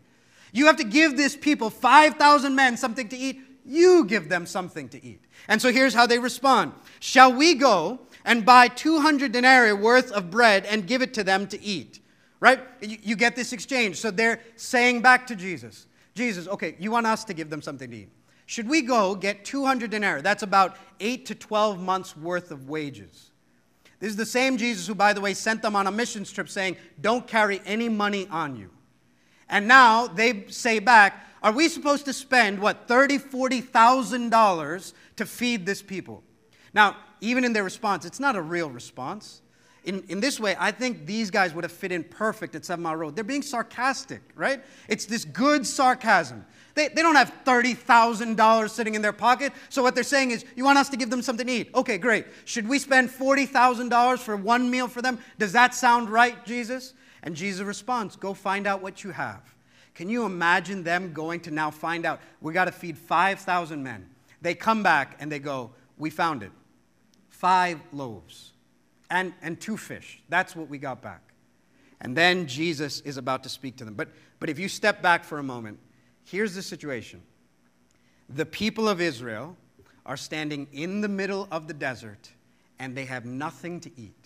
You 0.54 0.66
have 0.66 0.76
to 0.76 0.84
give 0.84 1.16
this 1.16 1.36
people, 1.36 1.68
5,000 1.68 2.54
men, 2.54 2.76
something 2.76 3.08
to 3.08 3.16
eat. 3.16 3.40
You 3.66 4.04
give 4.04 4.28
them 4.28 4.46
something 4.46 4.88
to 4.90 5.04
eat. 5.04 5.20
And 5.48 5.60
so 5.60 5.72
here's 5.72 5.92
how 5.92 6.06
they 6.06 6.18
respond 6.18 6.72
Shall 7.00 7.32
we 7.32 7.54
go 7.54 7.98
and 8.24 8.46
buy 8.46 8.68
200 8.68 9.32
denarii 9.32 9.72
worth 9.72 10.12
of 10.12 10.30
bread 10.30 10.64
and 10.64 10.86
give 10.86 11.02
it 11.02 11.12
to 11.14 11.24
them 11.24 11.48
to 11.48 11.60
eat? 11.60 11.98
Right? 12.38 12.60
You, 12.80 13.16
get 13.16 13.34
this 13.34 13.52
exchange. 13.52 13.96
So 13.96 14.10
they're 14.10 14.40
saying 14.54 15.02
back 15.02 15.26
to 15.26 15.34
Jesus, 15.36 15.86
Jesus, 16.14 16.46
okay, 16.46 16.76
you 16.78 16.90
want 16.90 17.06
us 17.06 17.24
to 17.24 17.34
give 17.34 17.50
them 17.50 17.60
something 17.60 17.90
to 17.90 17.96
eat. 17.96 18.10
Should 18.46 18.68
we 18.68 18.82
go 18.82 19.16
get 19.16 19.44
200 19.44 19.90
denarii? 19.90 20.22
That's 20.22 20.44
about 20.44 20.76
8 21.00 21.26
to 21.26 21.34
12 21.34 21.80
months 21.80 22.16
worth 22.16 22.52
of 22.52 22.68
wages. 22.68 23.32
This 23.98 24.10
is 24.10 24.16
the 24.16 24.26
same 24.26 24.56
Jesus 24.56 24.86
who, 24.86 24.94
by 24.94 25.14
the 25.14 25.20
way, 25.20 25.34
sent 25.34 25.62
them 25.62 25.74
on 25.74 25.88
a 25.88 25.90
missions 25.90 26.30
trip 26.30 26.48
saying, 26.48 26.76
Don't 27.00 27.26
carry 27.26 27.60
any 27.64 27.88
money 27.88 28.28
on 28.30 28.54
you. 28.54 28.70
And 29.48 29.68
now 29.68 30.06
they 30.06 30.46
say 30.48 30.78
back, 30.78 31.26
are 31.42 31.52
we 31.52 31.68
supposed 31.68 32.06
to 32.06 32.12
spend, 32.12 32.58
what, 32.58 32.88
$30,000, 32.88 33.30
$40,000 33.70 34.92
to 35.16 35.26
feed 35.26 35.66
this 35.66 35.82
people? 35.82 36.22
Now, 36.72 36.96
even 37.20 37.44
in 37.44 37.52
their 37.52 37.64
response, 37.64 38.04
it's 38.04 38.20
not 38.20 38.36
a 38.36 38.42
real 38.42 38.70
response. 38.70 39.42
In, 39.84 40.02
in 40.08 40.20
this 40.20 40.40
way, 40.40 40.56
I 40.58 40.70
think 40.70 41.04
these 41.04 41.30
guys 41.30 41.54
would 41.54 41.64
have 41.64 41.72
fit 41.72 41.92
in 41.92 42.04
perfect 42.04 42.54
at 42.54 42.64
Seven 42.64 42.82
Mile 42.82 42.96
Road. 42.96 43.14
They're 43.14 43.24
being 43.24 43.42
sarcastic, 43.42 44.22
right? 44.34 44.64
It's 44.88 45.04
this 45.04 45.26
good 45.26 45.66
sarcasm. 45.66 46.46
They, 46.74 46.88
they 46.88 47.02
don't 47.02 47.14
have 47.14 47.32
$30,000 47.44 48.70
sitting 48.70 48.94
in 48.94 49.02
their 49.02 49.12
pocket. 49.12 49.52
So 49.68 49.82
what 49.82 49.94
they're 49.94 50.02
saying 50.02 50.30
is, 50.30 50.44
you 50.56 50.64
want 50.64 50.78
us 50.78 50.88
to 50.88 50.96
give 50.96 51.10
them 51.10 51.20
something 51.20 51.46
to 51.46 51.52
eat. 51.52 51.70
Okay, 51.74 51.98
great. 51.98 52.26
Should 52.46 52.66
we 52.66 52.78
spend 52.78 53.10
$40,000 53.10 54.18
for 54.18 54.36
one 54.36 54.70
meal 54.70 54.88
for 54.88 55.02
them? 55.02 55.18
Does 55.38 55.52
that 55.52 55.74
sound 55.74 56.08
right, 56.08 56.44
Jesus? 56.46 56.94
And 57.24 57.34
Jesus 57.34 57.66
responds, 57.66 58.14
Go 58.14 58.34
find 58.34 58.68
out 58.68 58.80
what 58.80 59.02
you 59.02 59.10
have. 59.10 59.42
Can 59.94 60.08
you 60.08 60.24
imagine 60.24 60.84
them 60.84 61.12
going 61.12 61.40
to 61.40 61.50
now 61.50 61.70
find 61.70 62.06
out? 62.06 62.20
We 62.40 62.52
got 62.52 62.66
to 62.66 62.72
feed 62.72 62.96
5,000 62.96 63.82
men. 63.82 64.08
They 64.42 64.54
come 64.54 64.82
back 64.82 65.16
and 65.18 65.32
they 65.32 65.40
go, 65.40 65.72
We 65.98 66.10
found 66.10 66.44
it. 66.44 66.52
Five 67.30 67.80
loaves 67.92 68.52
and, 69.10 69.32
and 69.42 69.60
two 69.60 69.76
fish. 69.76 70.22
That's 70.28 70.54
what 70.54 70.68
we 70.68 70.78
got 70.78 71.02
back. 71.02 71.22
And 72.00 72.16
then 72.16 72.46
Jesus 72.46 73.00
is 73.00 73.16
about 73.16 73.42
to 73.44 73.48
speak 73.48 73.76
to 73.78 73.84
them. 73.84 73.94
But, 73.94 74.08
but 74.38 74.50
if 74.50 74.58
you 74.58 74.68
step 74.68 75.00
back 75.00 75.24
for 75.24 75.38
a 75.38 75.42
moment, 75.42 75.78
here's 76.24 76.54
the 76.54 76.62
situation 76.62 77.22
the 78.28 78.46
people 78.46 78.88
of 78.88 79.00
Israel 79.00 79.56
are 80.06 80.16
standing 80.16 80.66
in 80.72 81.00
the 81.00 81.08
middle 81.08 81.48
of 81.50 81.66
the 81.68 81.74
desert 81.74 82.30
and 82.78 82.96
they 82.96 83.04
have 83.06 83.24
nothing 83.24 83.80
to 83.80 83.90
eat. 83.98 84.23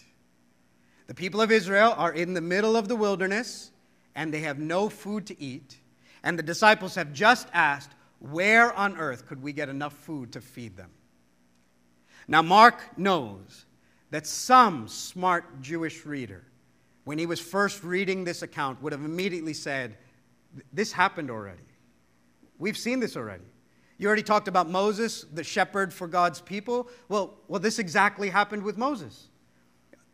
The 1.08 1.14
people 1.14 1.40
of 1.40 1.50
Israel 1.50 1.94
are 1.96 2.12
in 2.12 2.34
the 2.34 2.40
middle 2.40 2.76
of 2.76 2.86
the 2.86 2.94
wilderness 2.94 3.72
and 4.14 4.32
they 4.32 4.40
have 4.40 4.58
no 4.58 4.88
food 4.88 5.26
to 5.26 5.40
eat. 5.40 5.78
And 6.22 6.38
the 6.38 6.42
disciples 6.42 6.94
have 6.96 7.12
just 7.12 7.48
asked, 7.52 7.90
Where 8.20 8.72
on 8.74 8.96
earth 8.98 9.26
could 9.26 9.42
we 9.42 9.52
get 9.52 9.68
enough 9.68 9.94
food 9.94 10.32
to 10.32 10.40
feed 10.40 10.76
them? 10.76 10.90
Now, 12.26 12.42
Mark 12.42 12.98
knows 12.98 13.64
that 14.10 14.26
some 14.26 14.86
smart 14.86 15.62
Jewish 15.62 16.04
reader, 16.04 16.44
when 17.04 17.18
he 17.18 17.26
was 17.26 17.40
first 17.40 17.82
reading 17.82 18.24
this 18.24 18.42
account, 18.42 18.82
would 18.82 18.92
have 18.92 19.04
immediately 19.04 19.54
said, 19.54 19.96
This 20.72 20.92
happened 20.92 21.30
already. 21.30 21.62
We've 22.58 22.76
seen 22.76 23.00
this 23.00 23.16
already. 23.16 23.44
You 23.96 24.08
already 24.08 24.22
talked 24.22 24.48
about 24.48 24.68
Moses, 24.68 25.24
the 25.32 25.44
shepherd 25.44 25.92
for 25.94 26.06
God's 26.06 26.40
people. 26.40 26.88
Well, 27.08 27.34
well, 27.48 27.60
this 27.60 27.78
exactly 27.78 28.28
happened 28.28 28.62
with 28.62 28.76
Moses. 28.76 29.28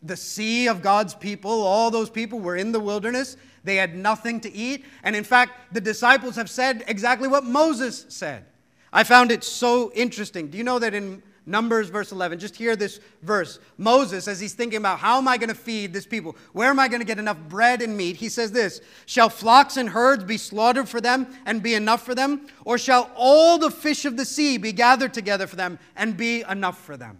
The 0.04 0.16
sea 0.16 0.68
of 0.68 0.82
God's 0.82 1.14
people, 1.14 1.50
all 1.50 1.90
those 1.90 2.10
people 2.10 2.38
were 2.38 2.56
in 2.56 2.72
the 2.72 2.80
wilderness. 2.80 3.36
They 3.64 3.76
had 3.76 3.96
nothing 3.96 4.40
to 4.40 4.52
eat. 4.52 4.84
And 5.02 5.16
in 5.16 5.24
fact, 5.24 5.72
the 5.72 5.80
disciples 5.80 6.36
have 6.36 6.50
said 6.50 6.84
exactly 6.86 7.28
what 7.28 7.44
Moses 7.44 8.06
said. 8.08 8.44
I 8.92 9.02
found 9.02 9.32
it 9.32 9.42
so 9.42 9.90
interesting. 9.94 10.48
Do 10.48 10.58
you 10.58 10.64
know 10.64 10.78
that 10.78 10.94
in 10.94 11.22
Numbers, 11.46 11.90
verse 11.90 12.10
11. 12.10 12.38
Just 12.38 12.56
hear 12.56 12.74
this 12.74 13.00
verse. 13.22 13.58
Moses, 13.76 14.28
as 14.28 14.40
he's 14.40 14.54
thinking 14.54 14.78
about 14.78 14.98
how 14.98 15.18
am 15.18 15.28
I 15.28 15.36
going 15.36 15.50
to 15.50 15.54
feed 15.54 15.92
this 15.92 16.06
people? 16.06 16.36
Where 16.52 16.70
am 16.70 16.78
I 16.78 16.88
going 16.88 17.00
to 17.00 17.06
get 17.06 17.18
enough 17.18 17.38
bread 17.48 17.82
and 17.82 17.96
meat? 17.96 18.16
He 18.16 18.30
says 18.30 18.50
this 18.50 18.80
Shall 19.04 19.28
flocks 19.28 19.76
and 19.76 19.90
herds 19.90 20.24
be 20.24 20.38
slaughtered 20.38 20.88
for 20.88 21.00
them 21.00 21.26
and 21.44 21.62
be 21.62 21.74
enough 21.74 22.02
for 22.02 22.14
them? 22.14 22.46
Or 22.64 22.78
shall 22.78 23.10
all 23.14 23.58
the 23.58 23.70
fish 23.70 24.06
of 24.06 24.16
the 24.16 24.24
sea 24.24 24.56
be 24.56 24.72
gathered 24.72 25.12
together 25.12 25.46
for 25.46 25.56
them 25.56 25.78
and 25.96 26.16
be 26.16 26.42
enough 26.48 26.82
for 26.82 26.96
them? 26.96 27.18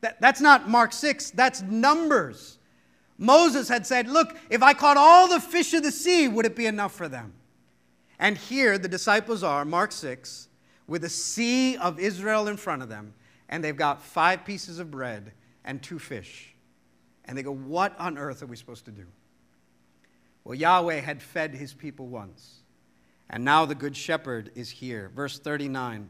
That, 0.00 0.20
that's 0.20 0.40
not 0.40 0.68
Mark 0.68 0.92
6, 0.92 1.32
that's 1.32 1.62
Numbers. 1.62 2.58
Moses 3.18 3.68
had 3.68 3.86
said, 3.86 4.08
Look, 4.08 4.36
if 4.48 4.62
I 4.62 4.72
caught 4.72 4.96
all 4.96 5.28
the 5.28 5.40
fish 5.40 5.74
of 5.74 5.82
the 5.82 5.92
sea, 5.92 6.26
would 6.28 6.46
it 6.46 6.56
be 6.56 6.66
enough 6.66 6.94
for 6.94 7.08
them? 7.08 7.34
And 8.18 8.36
here 8.36 8.78
the 8.78 8.88
disciples 8.88 9.42
are, 9.42 9.64
Mark 9.64 9.92
6, 9.92 10.48
with 10.86 11.04
a 11.04 11.08
sea 11.08 11.76
of 11.76 12.00
Israel 12.00 12.48
in 12.48 12.56
front 12.56 12.82
of 12.82 12.88
them 12.88 13.14
and 13.50 13.62
they've 13.62 13.76
got 13.76 14.00
five 14.00 14.44
pieces 14.44 14.78
of 14.78 14.90
bread 14.90 15.32
and 15.64 15.82
two 15.82 15.98
fish. 15.98 16.54
And 17.26 17.36
they 17.36 17.42
go, 17.42 17.52
What 17.52 17.98
on 18.00 18.16
earth 18.16 18.42
are 18.42 18.46
we 18.46 18.56
supposed 18.56 18.86
to 18.86 18.90
do? 18.90 19.06
Well, 20.44 20.54
Yahweh 20.54 21.00
had 21.00 21.20
fed 21.22 21.54
his 21.54 21.74
people 21.74 22.06
once, 22.06 22.60
and 23.28 23.44
now 23.44 23.66
the 23.66 23.74
Good 23.74 23.96
Shepherd 23.96 24.50
is 24.54 24.70
here. 24.70 25.10
Verse 25.14 25.38
39 25.38 26.08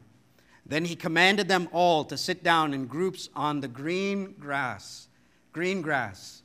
Then 0.65 0.85
he 0.85 0.95
commanded 0.95 1.47
them 1.47 1.67
all 1.71 2.05
to 2.05 2.17
sit 2.17 2.43
down 2.43 2.73
in 2.73 2.85
groups 2.85 3.29
on 3.35 3.61
the 3.61 3.67
green 3.67 4.35
grass. 4.39 5.07
Green 5.53 5.81
grass. 5.81 6.43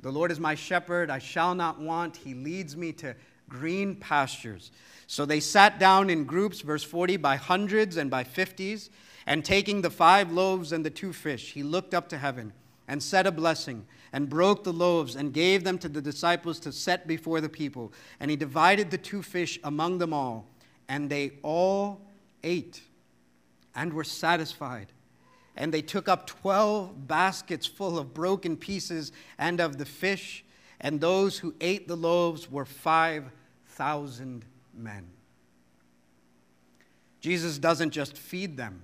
The 0.00 0.10
Lord 0.10 0.32
is 0.32 0.40
my 0.40 0.54
shepherd, 0.54 1.10
I 1.10 1.18
shall 1.18 1.54
not 1.54 1.80
want. 1.80 2.16
He 2.16 2.34
leads 2.34 2.76
me 2.76 2.92
to 2.94 3.14
green 3.48 3.94
pastures. 3.96 4.72
So 5.06 5.24
they 5.24 5.40
sat 5.40 5.78
down 5.78 6.10
in 6.10 6.24
groups, 6.24 6.60
verse 6.60 6.82
40, 6.82 7.18
by 7.18 7.36
hundreds 7.36 7.96
and 7.96 8.10
by 8.10 8.24
fifties. 8.24 8.90
And 9.26 9.44
taking 9.44 9.82
the 9.82 9.90
five 9.90 10.32
loaves 10.32 10.72
and 10.72 10.84
the 10.84 10.90
two 10.90 11.12
fish, 11.12 11.52
he 11.52 11.62
looked 11.62 11.94
up 11.94 12.08
to 12.08 12.18
heaven 12.18 12.52
and 12.88 13.00
said 13.02 13.26
a 13.26 13.32
blessing 13.32 13.86
and 14.12 14.28
broke 14.28 14.64
the 14.64 14.72
loaves 14.72 15.14
and 15.14 15.32
gave 15.32 15.64
them 15.64 15.78
to 15.78 15.88
the 15.88 16.02
disciples 16.02 16.58
to 16.60 16.72
set 16.72 17.06
before 17.06 17.40
the 17.40 17.48
people. 17.48 17.92
And 18.18 18.30
he 18.30 18.36
divided 18.36 18.90
the 18.90 18.98
two 18.98 19.22
fish 19.22 19.60
among 19.62 19.98
them 19.98 20.12
all. 20.12 20.48
And 20.88 21.08
they 21.08 21.32
all 21.42 22.00
ate 22.42 22.82
and 23.74 23.92
were 23.92 24.04
satisfied. 24.04 24.92
And 25.56 25.72
they 25.72 25.82
took 25.82 26.08
up 26.08 26.26
12 26.26 27.06
baskets 27.06 27.66
full 27.66 27.98
of 27.98 28.14
broken 28.14 28.56
pieces 28.56 29.12
and 29.38 29.60
of 29.60 29.78
the 29.78 29.84
fish. 29.84 30.44
And 30.80 31.00
those 31.00 31.38
who 31.38 31.54
ate 31.60 31.88
the 31.88 31.96
loaves 31.96 32.50
were 32.50 32.64
5,000 32.64 34.44
men. 34.74 35.08
Jesus 37.20 37.58
doesn't 37.58 37.90
just 37.90 38.16
feed 38.16 38.56
them 38.56 38.82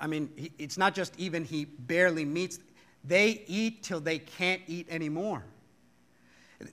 I 0.00 0.06
mean, 0.06 0.30
it's 0.58 0.76
not 0.76 0.94
just 0.94 1.18
even 1.18 1.44
he 1.44 1.64
barely 1.64 2.24
meets, 2.24 2.58
they 3.04 3.42
eat 3.46 3.82
till 3.82 4.00
they 4.00 4.18
can't 4.18 4.62
eat 4.66 4.86
anymore. 4.90 5.44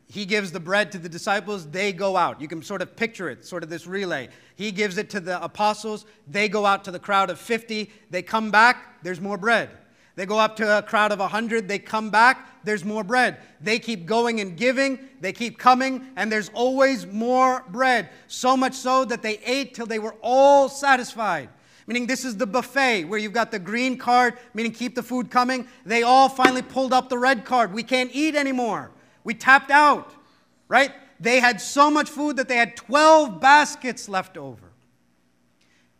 He 0.08 0.26
gives 0.26 0.52
the 0.52 0.60
bread 0.60 0.92
to 0.94 0.98
the 0.98 1.10
disciples, 1.10 1.70
they 1.70 1.94
go 1.94 2.18
out. 2.18 2.42
You 2.42 2.48
can 2.48 2.64
sort 2.64 2.82
of 2.82 2.96
picture 2.96 3.30
it, 3.30 3.46
sort 3.46 3.62
of 3.62 3.70
this 3.70 3.86
relay. 3.86 4.30
He 4.56 4.72
gives 4.72 4.98
it 4.98 5.12
to 5.12 5.20
the 5.20 5.44
apostles, 5.44 6.06
they 6.28 6.50
go 6.50 6.66
out 6.66 6.84
to 6.86 6.92
the 6.92 7.00
crowd 7.00 7.30
of 7.30 7.40
50, 7.40 7.92
they 8.10 8.22
come 8.24 8.50
back, 8.50 9.04
there's 9.04 9.22
more 9.22 9.38
bread. 9.38 9.70
They 10.16 10.26
go 10.26 10.40
up 10.40 10.56
to 10.58 10.80
a 10.80 10.82
crowd 10.82 11.12
of 11.12 11.20
100, 11.20 11.68
they 11.68 11.78
come 11.78 12.10
back, 12.10 12.64
there's 12.64 12.84
more 12.84 13.04
bread. 13.04 13.38
They 13.62 13.78
keep 13.78 14.06
going 14.06 14.40
and 14.40 14.58
giving, 14.58 14.98
they 15.20 15.34
keep 15.34 15.60
coming, 15.60 16.08
and 16.16 16.32
there's 16.32 16.50
always 16.54 17.06
more 17.06 17.64
bread. 17.70 18.10
So 18.28 18.58
much 18.58 18.74
so 18.74 19.06
that 19.06 19.22
they 19.22 19.38
ate 19.40 19.76
till 19.76 19.86
they 19.86 20.00
were 20.00 20.16
all 20.22 20.70
satisfied 20.70 21.50
meaning 21.88 22.08
this 22.08 22.26
is 22.26 22.36
the 22.36 22.48
buffet 22.48 23.06
where 23.06 23.20
you've 23.20 23.34
got 23.34 23.52
the 23.52 23.60
green 23.60 23.96
card, 23.98 24.36
meaning 24.54 24.72
keep 24.72 24.96
the 24.96 25.04
food 25.04 25.30
coming. 25.30 25.68
They 25.86 26.04
all 26.04 26.30
finally 26.30 26.64
pulled 26.64 26.94
up 26.94 27.10
the 27.10 27.18
red 27.18 27.46
card. 27.46 27.74
We 27.74 27.84
can't 27.84 28.10
eat 28.12 28.36
anymore. 28.36 28.90
We 29.26 29.34
tapped 29.34 29.72
out, 29.72 30.14
right? 30.70 30.94
They 31.20 31.42
had 31.42 31.60
so 31.60 31.92
much 31.92 32.10
food 32.10 32.38
that 32.38 32.48
they 32.48 32.56
had 32.56 32.78
12 32.78 33.42
baskets 33.42 34.08
left 34.08 34.38
over. 34.38 34.72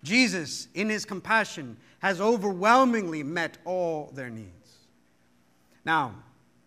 Jesus, 0.04 0.70
in 0.74 0.90
his 0.90 1.04
compassion, 1.04 1.76
has 2.00 2.22
overwhelmingly 2.22 3.24
met 3.24 3.58
all 3.66 4.12
their 4.14 4.30
needs. 4.30 4.52
Now, 5.84 6.14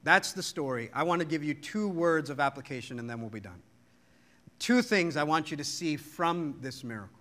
that's 0.02 0.32
the 0.32 0.42
story. 0.42 0.90
I 0.92 1.04
want 1.04 1.20
to 1.20 1.26
give 1.26 1.44
you 1.44 1.54
two 1.54 1.88
words 1.88 2.30
of 2.30 2.40
application 2.40 2.98
and 2.98 3.08
then 3.08 3.20
we'll 3.20 3.30
be 3.30 3.40
done. 3.40 3.62
Two 4.58 4.82
things 4.82 5.16
I 5.16 5.22
want 5.22 5.50
you 5.50 5.56
to 5.56 5.64
see 5.64 5.96
from 5.96 6.56
this 6.60 6.82
miracle 6.82 7.17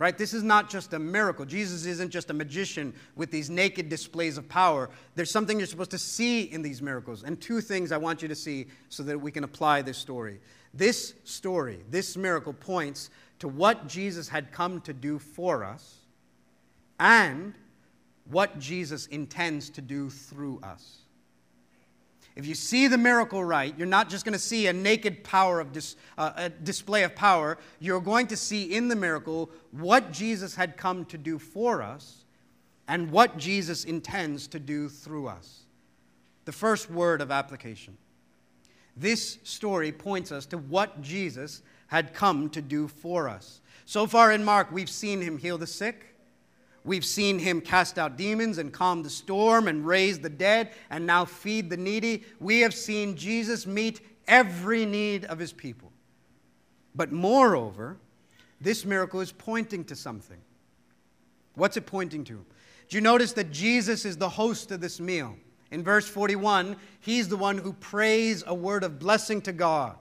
right? 0.00 0.16
This 0.16 0.32
is 0.32 0.42
not 0.42 0.70
just 0.70 0.94
a 0.94 0.98
miracle. 0.98 1.44
Jesus 1.44 1.84
isn't 1.84 2.10
just 2.10 2.30
a 2.30 2.32
magician 2.32 2.94
with 3.16 3.30
these 3.30 3.50
naked 3.50 3.90
displays 3.90 4.38
of 4.38 4.48
power. 4.48 4.88
There's 5.14 5.30
something 5.30 5.58
you're 5.58 5.66
supposed 5.66 5.90
to 5.90 5.98
see 5.98 6.44
in 6.44 6.62
these 6.62 6.80
miracles. 6.80 7.22
And 7.22 7.38
two 7.38 7.60
things 7.60 7.92
I 7.92 7.98
want 7.98 8.22
you 8.22 8.28
to 8.28 8.34
see 8.34 8.66
so 8.88 9.02
that 9.02 9.20
we 9.20 9.30
can 9.30 9.44
apply 9.44 9.82
this 9.82 9.98
story. 9.98 10.40
This 10.72 11.12
story, 11.24 11.80
this 11.90 12.16
miracle, 12.16 12.54
points 12.54 13.10
to 13.40 13.48
what 13.48 13.88
Jesus 13.88 14.26
had 14.26 14.50
come 14.52 14.80
to 14.80 14.94
do 14.94 15.18
for 15.18 15.62
us 15.62 15.98
and 16.98 17.52
what 18.24 18.58
Jesus 18.58 19.06
intends 19.06 19.68
to 19.68 19.82
do 19.82 20.08
through 20.08 20.60
us. 20.62 20.99
If 22.40 22.46
you 22.46 22.54
see 22.54 22.86
the 22.86 22.96
miracle 22.96 23.44
right, 23.44 23.74
you're 23.76 23.86
not 23.86 24.08
just 24.08 24.24
going 24.24 24.32
to 24.32 24.38
see 24.38 24.66
a 24.66 24.72
naked 24.72 25.22
power 25.22 25.60
of 25.60 25.72
dis, 25.72 25.94
uh, 26.16 26.32
a 26.36 26.48
display 26.48 27.02
of 27.02 27.14
power. 27.14 27.58
You're 27.80 28.00
going 28.00 28.28
to 28.28 28.36
see 28.36 28.74
in 28.74 28.88
the 28.88 28.96
miracle 28.96 29.50
what 29.72 30.10
Jesus 30.10 30.54
had 30.54 30.78
come 30.78 31.04
to 31.04 31.18
do 31.18 31.38
for 31.38 31.82
us 31.82 32.24
and 32.88 33.10
what 33.10 33.36
Jesus 33.36 33.84
intends 33.84 34.46
to 34.48 34.58
do 34.58 34.88
through 34.88 35.28
us. 35.28 35.66
The 36.46 36.52
first 36.52 36.90
word 36.90 37.20
of 37.20 37.30
application. 37.30 37.98
This 38.96 39.36
story 39.44 39.92
points 39.92 40.32
us 40.32 40.46
to 40.46 40.56
what 40.56 41.02
Jesus 41.02 41.60
had 41.88 42.14
come 42.14 42.48
to 42.50 42.62
do 42.62 42.88
for 42.88 43.28
us. 43.28 43.60
So 43.84 44.06
far 44.06 44.32
in 44.32 44.44
Mark, 44.44 44.72
we've 44.72 44.88
seen 44.88 45.20
him 45.20 45.36
heal 45.36 45.58
the 45.58 45.66
sick. 45.66 46.09
We've 46.84 47.04
seen 47.04 47.38
him 47.38 47.60
cast 47.60 47.98
out 47.98 48.16
demons 48.16 48.58
and 48.58 48.72
calm 48.72 49.02
the 49.02 49.10
storm 49.10 49.68
and 49.68 49.86
raise 49.86 50.18
the 50.18 50.30
dead 50.30 50.70
and 50.88 51.06
now 51.06 51.24
feed 51.24 51.68
the 51.68 51.76
needy. 51.76 52.24
We 52.38 52.60
have 52.60 52.74
seen 52.74 53.16
Jesus 53.16 53.66
meet 53.66 54.00
every 54.26 54.86
need 54.86 55.26
of 55.26 55.38
his 55.38 55.52
people. 55.52 55.92
But 56.94 57.12
moreover, 57.12 57.98
this 58.60 58.84
miracle 58.84 59.20
is 59.20 59.32
pointing 59.32 59.84
to 59.84 59.96
something. 59.96 60.38
What's 61.54 61.76
it 61.76 61.86
pointing 61.86 62.24
to? 62.24 62.44
Do 62.88 62.96
you 62.96 63.00
notice 63.00 63.32
that 63.34 63.52
Jesus 63.52 64.04
is 64.04 64.16
the 64.16 64.28
host 64.28 64.70
of 64.70 64.80
this 64.80 65.00
meal? 65.00 65.36
In 65.70 65.84
verse 65.84 66.08
41, 66.08 66.76
he's 67.00 67.28
the 67.28 67.36
one 67.36 67.58
who 67.58 67.72
prays 67.74 68.42
a 68.46 68.54
word 68.54 68.82
of 68.82 68.98
blessing 68.98 69.40
to 69.42 69.52
God. 69.52 69.96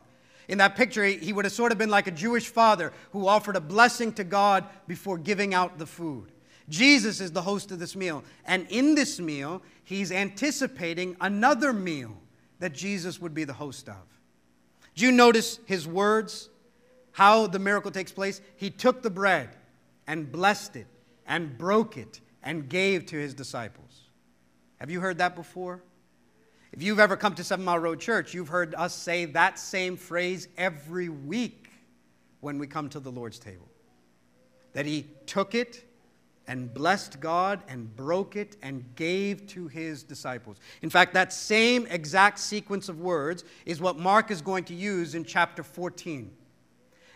In 0.48 0.58
that 0.58 0.76
picture, 0.76 1.06
he 1.06 1.32
would 1.32 1.46
have 1.46 1.54
sort 1.54 1.72
of 1.72 1.78
been 1.78 1.92
like 1.92 2.08
a 2.08 2.12
Jewish 2.12 2.48
father 2.48 2.92
who 3.12 3.28
offered 3.28 3.56
a 3.56 3.62
blessing 3.62 4.12
to 4.14 4.24
God 4.24 4.66
before 4.88 5.18
giving 5.18 5.54
out 5.54 5.78
the 5.78 5.86
food. 5.86 6.32
Jesus 6.70 7.20
is 7.20 7.32
the 7.32 7.42
host 7.42 7.72
of 7.72 7.80
this 7.80 7.96
meal. 7.96 8.24
And 8.46 8.68
in 8.70 8.96
this 8.96 9.20
meal, 9.20 9.62
he's 9.84 10.12
anticipating 10.12 11.18
another 11.20 11.74
meal 11.74 12.16
that 12.60 12.74
Jesus 12.74 13.20
would 13.20 13.34
be 13.34 13.44
the 13.44 13.54
host 13.54 13.90
of. 13.90 13.96
Do 14.96 15.06
you 15.06 15.12
notice 15.12 15.60
his 15.66 15.88
words? 15.88 16.50
How 17.12 17.48
the 17.48 17.60
miracle 17.60 17.92
takes 17.92 18.12
place? 18.12 18.42
He 18.56 18.70
took 18.70 19.02
the 19.02 19.10
bread 19.10 19.50
and 20.08 20.32
blessed 20.32 20.76
it 20.76 20.88
and 21.26 21.58
broke 21.58 21.98
it 21.98 22.22
and 22.44 22.70
gave 22.70 23.06
to 23.08 23.16
his 23.16 23.34
disciples. 23.34 24.02
Have 24.78 24.90
you 24.90 25.00
heard 25.00 25.18
that 25.18 25.36
before? 25.36 25.84
If 26.72 26.84
you've 26.84 27.00
ever 27.00 27.18
come 27.18 27.34
to 27.36 27.44
Seven 27.44 27.66
Mile 27.66 27.80
Road 27.80 28.00
Church, 28.00 28.34
you've 28.34 28.50
heard 28.50 28.76
us 28.76 28.94
say 28.94 29.26
that 29.26 29.58
same 29.58 29.98
phrase 29.98 30.48
every 30.58 31.10
week 31.10 31.70
when 32.42 32.60
we 32.60 32.68
come 32.68 32.90
to 32.90 33.00
the 33.00 33.12
Lord's 33.12 33.40
table. 33.40 33.68
That 34.74 34.86
He 34.86 35.08
took 35.26 35.56
it 35.56 35.84
and 36.50 36.74
blessed 36.74 37.20
God 37.20 37.62
and 37.68 37.96
broke 37.96 38.36
it 38.36 38.58
and 38.64 38.84
gave 38.96 39.46
to 39.50 39.68
His 39.68 40.02
disciples. 40.02 40.58
In 40.82 40.90
fact, 40.90 41.14
that 41.14 41.32
same 41.32 41.86
exact 41.86 42.40
sequence 42.40 42.90
of 42.90 43.00
words 43.00 43.44
is 43.68 43.80
what 43.80 44.00
Mark 44.00 44.32
is 44.32 44.42
going 44.42 44.64
to 44.66 44.74
use 44.74 45.14
in 45.14 45.24
chapter 45.24 45.62
14. 45.62 46.32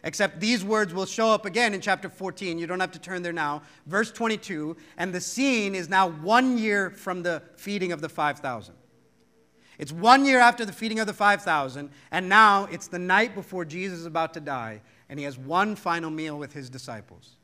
Except 0.04 0.40
these 0.40 0.64
words 0.64 0.94
will 0.94 1.08
show 1.08 1.30
up 1.30 1.48
again 1.48 1.74
in 1.74 1.82
chapter 1.82 2.10
14. 2.10 2.60
You 2.60 2.68
don't 2.68 2.80
have 2.80 2.92
to 2.92 3.00
turn 3.00 3.24
there 3.24 3.34
now. 3.34 3.64
Verse 3.88 4.12
22, 4.12 4.78
and 4.98 5.12
the 5.12 5.22
scene 5.22 5.74
is 5.74 5.90
now 5.90 6.10
one 6.10 6.60
year 6.60 6.92
from 6.92 7.24
the 7.24 7.42
feeding 7.56 7.92
of 7.92 8.02
the 8.02 8.10
5,000. 8.10 8.76
It's 9.80 9.92
one 9.92 10.26
year 10.26 10.40
after 10.40 10.64
the 10.64 10.72
feeding 10.72 11.00
of 11.00 11.08
the 11.08 11.14
5,000, 11.14 11.90
and 12.12 12.30
now 12.30 12.66
it's 12.66 12.88
the 12.88 13.00
night 13.00 13.34
before 13.34 13.66
Jesus 13.66 13.98
is 14.00 14.06
about 14.06 14.36
to 14.36 14.40
die, 14.40 14.82
and 15.10 15.18
he 15.18 15.26
has 15.26 15.40
one 15.40 15.76
final 15.76 16.12
meal 16.12 16.38
with 16.38 16.54
his 16.54 16.70
disciples. 16.70 17.38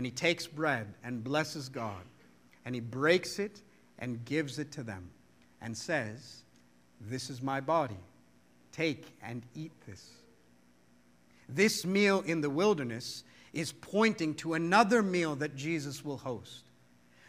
And 0.00 0.06
he 0.06 0.10
takes 0.10 0.46
bread 0.46 0.86
and 1.04 1.22
blesses 1.22 1.68
God, 1.68 2.00
and 2.64 2.74
he 2.74 2.80
breaks 2.80 3.38
it 3.38 3.60
and 3.98 4.24
gives 4.24 4.58
it 4.58 4.72
to 4.72 4.82
them, 4.82 5.10
and 5.60 5.76
says, 5.76 6.44
This 7.02 7.28
is 7.28 7.42
my 7.42 7.60
body. 7.60 7.98
Take 8.72 9.14
and 9.22 9.42
eat 9.54 9.72
this. 9.86 10.08
This 11.50 11.84
meal 11.84 12.22
in 12.24 12.40
the 12.40 12.48
wilderness 12.48 13.24
is 13.52 13.72
pointing 13.72 14.36
to 14.36 14.54
another 14.54 15.02
meal 15.02 15.36
that 15.36 15.54
Jesus 15.54 16.02
will 16.02 16.16
host, 16.16 16.64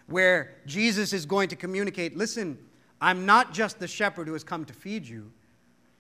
where 0.08 0.56
Jesus 0.66 1.12
is 1.12 1.26
going 1.26 1.50
to 1.50 1.58
communicate 1.58 2.16
listen, 2.16 2.58
I'm 3.02 3.26
not 3.26 3.54
just 3.54 3.80
the 3.80 3.88
shepherd 3.90 4.28
who 4.28 4.34
has 4.34 4.46
come 4.46 4.64
to 4.64 4.74
feed 4.74 5.06
you. 5.06 5.30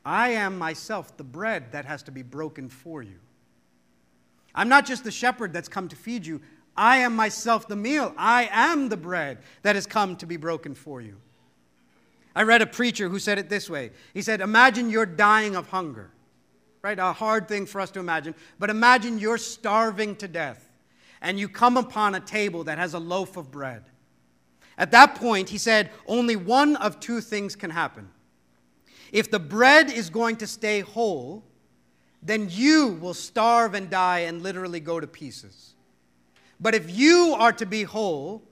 I 0.05 0.29
am 0.29 0.57
myself 0.57 1.17
the 1.17 1.25
bread 1.25 1.73
that 1.73 1.83
has 1.83 2.01
to 2.03 2.11
be 2.11 2.21
broken 2.21 2.69
for 2.69 3.03
you. 3.03 3.19
I'm 4.53 4.69
not 4.69 4.85
just 4.85 5.03
the 5.03 5.11
shepherd 5.11 5.53
that's 5.53 5.69
come 5.69 5.87
to 5.89 5.95
feed 5.97 6.25
you. 6.25 6.41
I 6.75 6.97
am 6.97 7.15
myself 7.15 7.67
the 7.67 7.75
meal. 7.75 8.13
I 8.17 8.49
am 8.51 8.89
the 8.89 8.97
bread 8.97 9.39
that 9.63 9.75
has 9.75 9.85
come 9.85 10.15
to 10.17 10.25
be 10.25 10.37
broken 10.37 10.73
for 10.73 11.01
you. 11.01 11.17
I 12.35 12.43
read 12.43 12.61
a 12.61 12.67
preacher 12.67 13.09
who 13.09 13.19
said 13.19 13.39
it 13.39 13.49
this 13.49 13.69
way 13.69 13.91
He 14.13 14.21
said, 14.21 14.41
Imagine 14.41 14.89
you're 14.89 15.05
dying 15.05 15.55
of 15.55 15.67
hunger, 15.69 16.11
right? 16.81 16.97
A 16.97 17.13
hard 17.13 17.47
thing 17.47 17.65
for 17.65 17.81
us 17.81 17.91
to 17.91 17.99
imagine, 17.99 18.35
but 18.57 18.69
imagine 18.69 19.19
you're 19.19 19.37
starving 19.37 20.15
to 20.17 20.27
death 20.27 20.69
and 21.21 21.39
you 21.39 21.47
come 21.47 21.77
upon 21.77 22.15
a 22.15 22.19
table 22.19 22.63
that 22.63 22.77
has 22.77 22.93
a 22.93 22.99
loaf 22.99 23.37
of 23.37 23.51
bread. 23.51 23.83
At 24.77 24.91
that 24.91 25.15
point, 25.15 25.49
he 25.49 25.59
said, 25.59 25.91
only 26.07 26.35
one 26.35 26.75
of 26.77 26.99
two 26.99 27.21
things 27.21 27.55
can 27.55 27.69
happen. 27.69 28.09
If 29.11 29.29
the 29.29 29.39
bread 29.39 29.91
is 29.91 30.09
going 30.09 30.37
to 30.37 30.47
stay 30.47 30.79
whole, 30.79 31.43
then 32.23 32.47
you 32.49 32.97
will 33.01 33.13
starve 33.13 33.75
and 33.75 33.89
die 33.89 34.19
and 34.19 34.41
literally 34.41 34.79
go 34.79 34.99
to 34.99 35.05
pieces. 35.05 35.75
But 36.61 36.75
if 36.75 36.95
you 36.95 37.35
are 37.37 37.51
to 37.53 37.65
be 37.65 37.83
whole, 37.83 38.43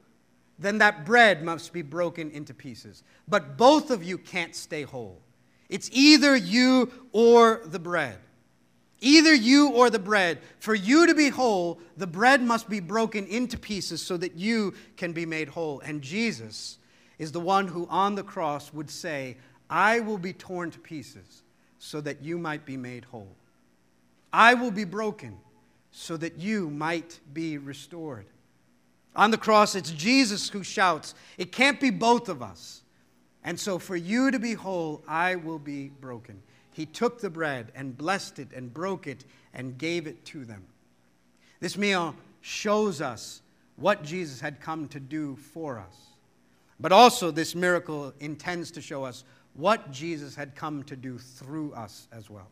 then 0.58 0.80
that 0.80 1.06
bread 1.06 1.44
must 1.44 1.72
be 1.72 1.84
broken 1.84 2.32
into 2.32 2.54
pieces. 2.54 3.04
But 3.28 3.56
both 3.56 3.92
of 3.92 4.04
you 4.04 4.18
can't 4.18 4.56
stay 4.56 4.82
whole. 4.82 5.22
It's 5.70 5.90
either 5.94 6.36
you 6.36 6.92
or 7.12 7.62
the 7.66 7.80
bread. 7.80 8.18
Either 9.00 9.34
you 9.34 9.70
or 9.70 9.90
the 9.90 10.00
bread. 10.00 10.40
For 10.60 10.74
you 10.76 11.08
to 11.08 11.14
be 11.14 11.30
whole, 11.30 11.80
the 11.96 12.08
bread 12.08 12.42
must 12.42 12.68
be 12.68 12.80
broken 12.80 13.26
into 13.28 13.58
pieces 13.58 14.02
so 14.02 14.18
that 14.18 14.36
you 14.36 14.74
can 14.98 15.14
be 15.14 15.26
made 15.26 15.48
whole. 15.48 15.80
And 15.82 16.02
Jesus 16.02 16.80
is 17.20 17.32
the 17.32 17.40
one 17.40 17.68
who 17.68 17.88
on 17.90 18.16
the 18.16 18.24
cross 18.24 18.74
would 18.74 18.90
say, 18.90 19.38
I 19.70 20.00
will 20.00 20.18
be 20.18 20.34
torn 20.34 20.72
to 20.72 20.80
pieces 20.80 21.44
so 21.78 22.02
that 22.02 22.24
you 22.24 22.38
might 22.38 22.66
be 22.66 22.76
made 22.76 23.06
whole. 23.06 23.36
I 24.34 24.56
will 24.56 24.72
be 24.72 24.84
broken 24.84 25.38
so 25.92 26.18
that 26.18 26.38
you 26.38 26.70
might 26.70 27.20
be 27.34 27.58
restored. 27.58 28.26
On 29.16 29.32
the 29.32 29.38
cross, 29.38 29.76
it's 29.76 29.92
Jesus 29.92 30.50
who 30.50 30.64
shouts, 30.64 31.16
It 31.38 31.52
can't 31.52 31.80
be 31.80 31.90
both 31.90 32.30
of 32.30 32.42
us. 32.42 32.84
And 33.44 33.60
so, 33.60 33.80
for 33.80 33.96
you 33.96 34.32
to 34.32 34.40
be 34.40 34.54
whole, 34.54 35.02
I 35.08 35.36
will 35.36 35.60
be 35.60 35.90
broken 35.90 36.42
he 36.80 36.86
took 36.86 37.20
the 37.20 37.30
bread 37.30 37.74
and 37.76 37.98
blessed 37.98 38.40
it 38.40 38.54
and 38.56 38.74
broke 38.74 39.06
it 39.06 39.26
and 39.54 39.78
gave 39.78 40.08
it 40.08 40.24
to 40.24 40.46
them. 40.46 40.64
This 41.60 41.78
meal 41.78 42.16
shows 42.40 43.02
us 43.02 43.42
what 43.76 44.02
Jesus 44.02 44.40
had 44.40 44.62
come 44.62 44.88
to 44.88 45.00
do 45.02 45.36
for 45.36 45.78
us. 45.78 45.94
But 46.80 46.94
also, 46.94 47.32
this 47.32 47.54
miracle 47.54 48.14
intends 48.22 48.72
to 48.72 48.82
show 48.82 49.04
us 49.04 49.26
what 49.56 49.92
Jesus 49.92 50.36
had 50.36 50.56
come 50.56 50.84
to 50.84 50.96
do 50.96 51.18
through 51.18 51.74
us 51.74 52.08
as 52.14 52.30
well. 52.30 52.48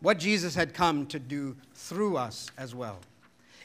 What 0.00 0.18
Jesus 0.18 0.54
had 0.54 0.74
come 0.74 1.06
to 1.06 1.18
do 1.18 1.56
through 1.74 2.16
us 2.16 2.50
as 2.56 2.74
well. 2.74 2.98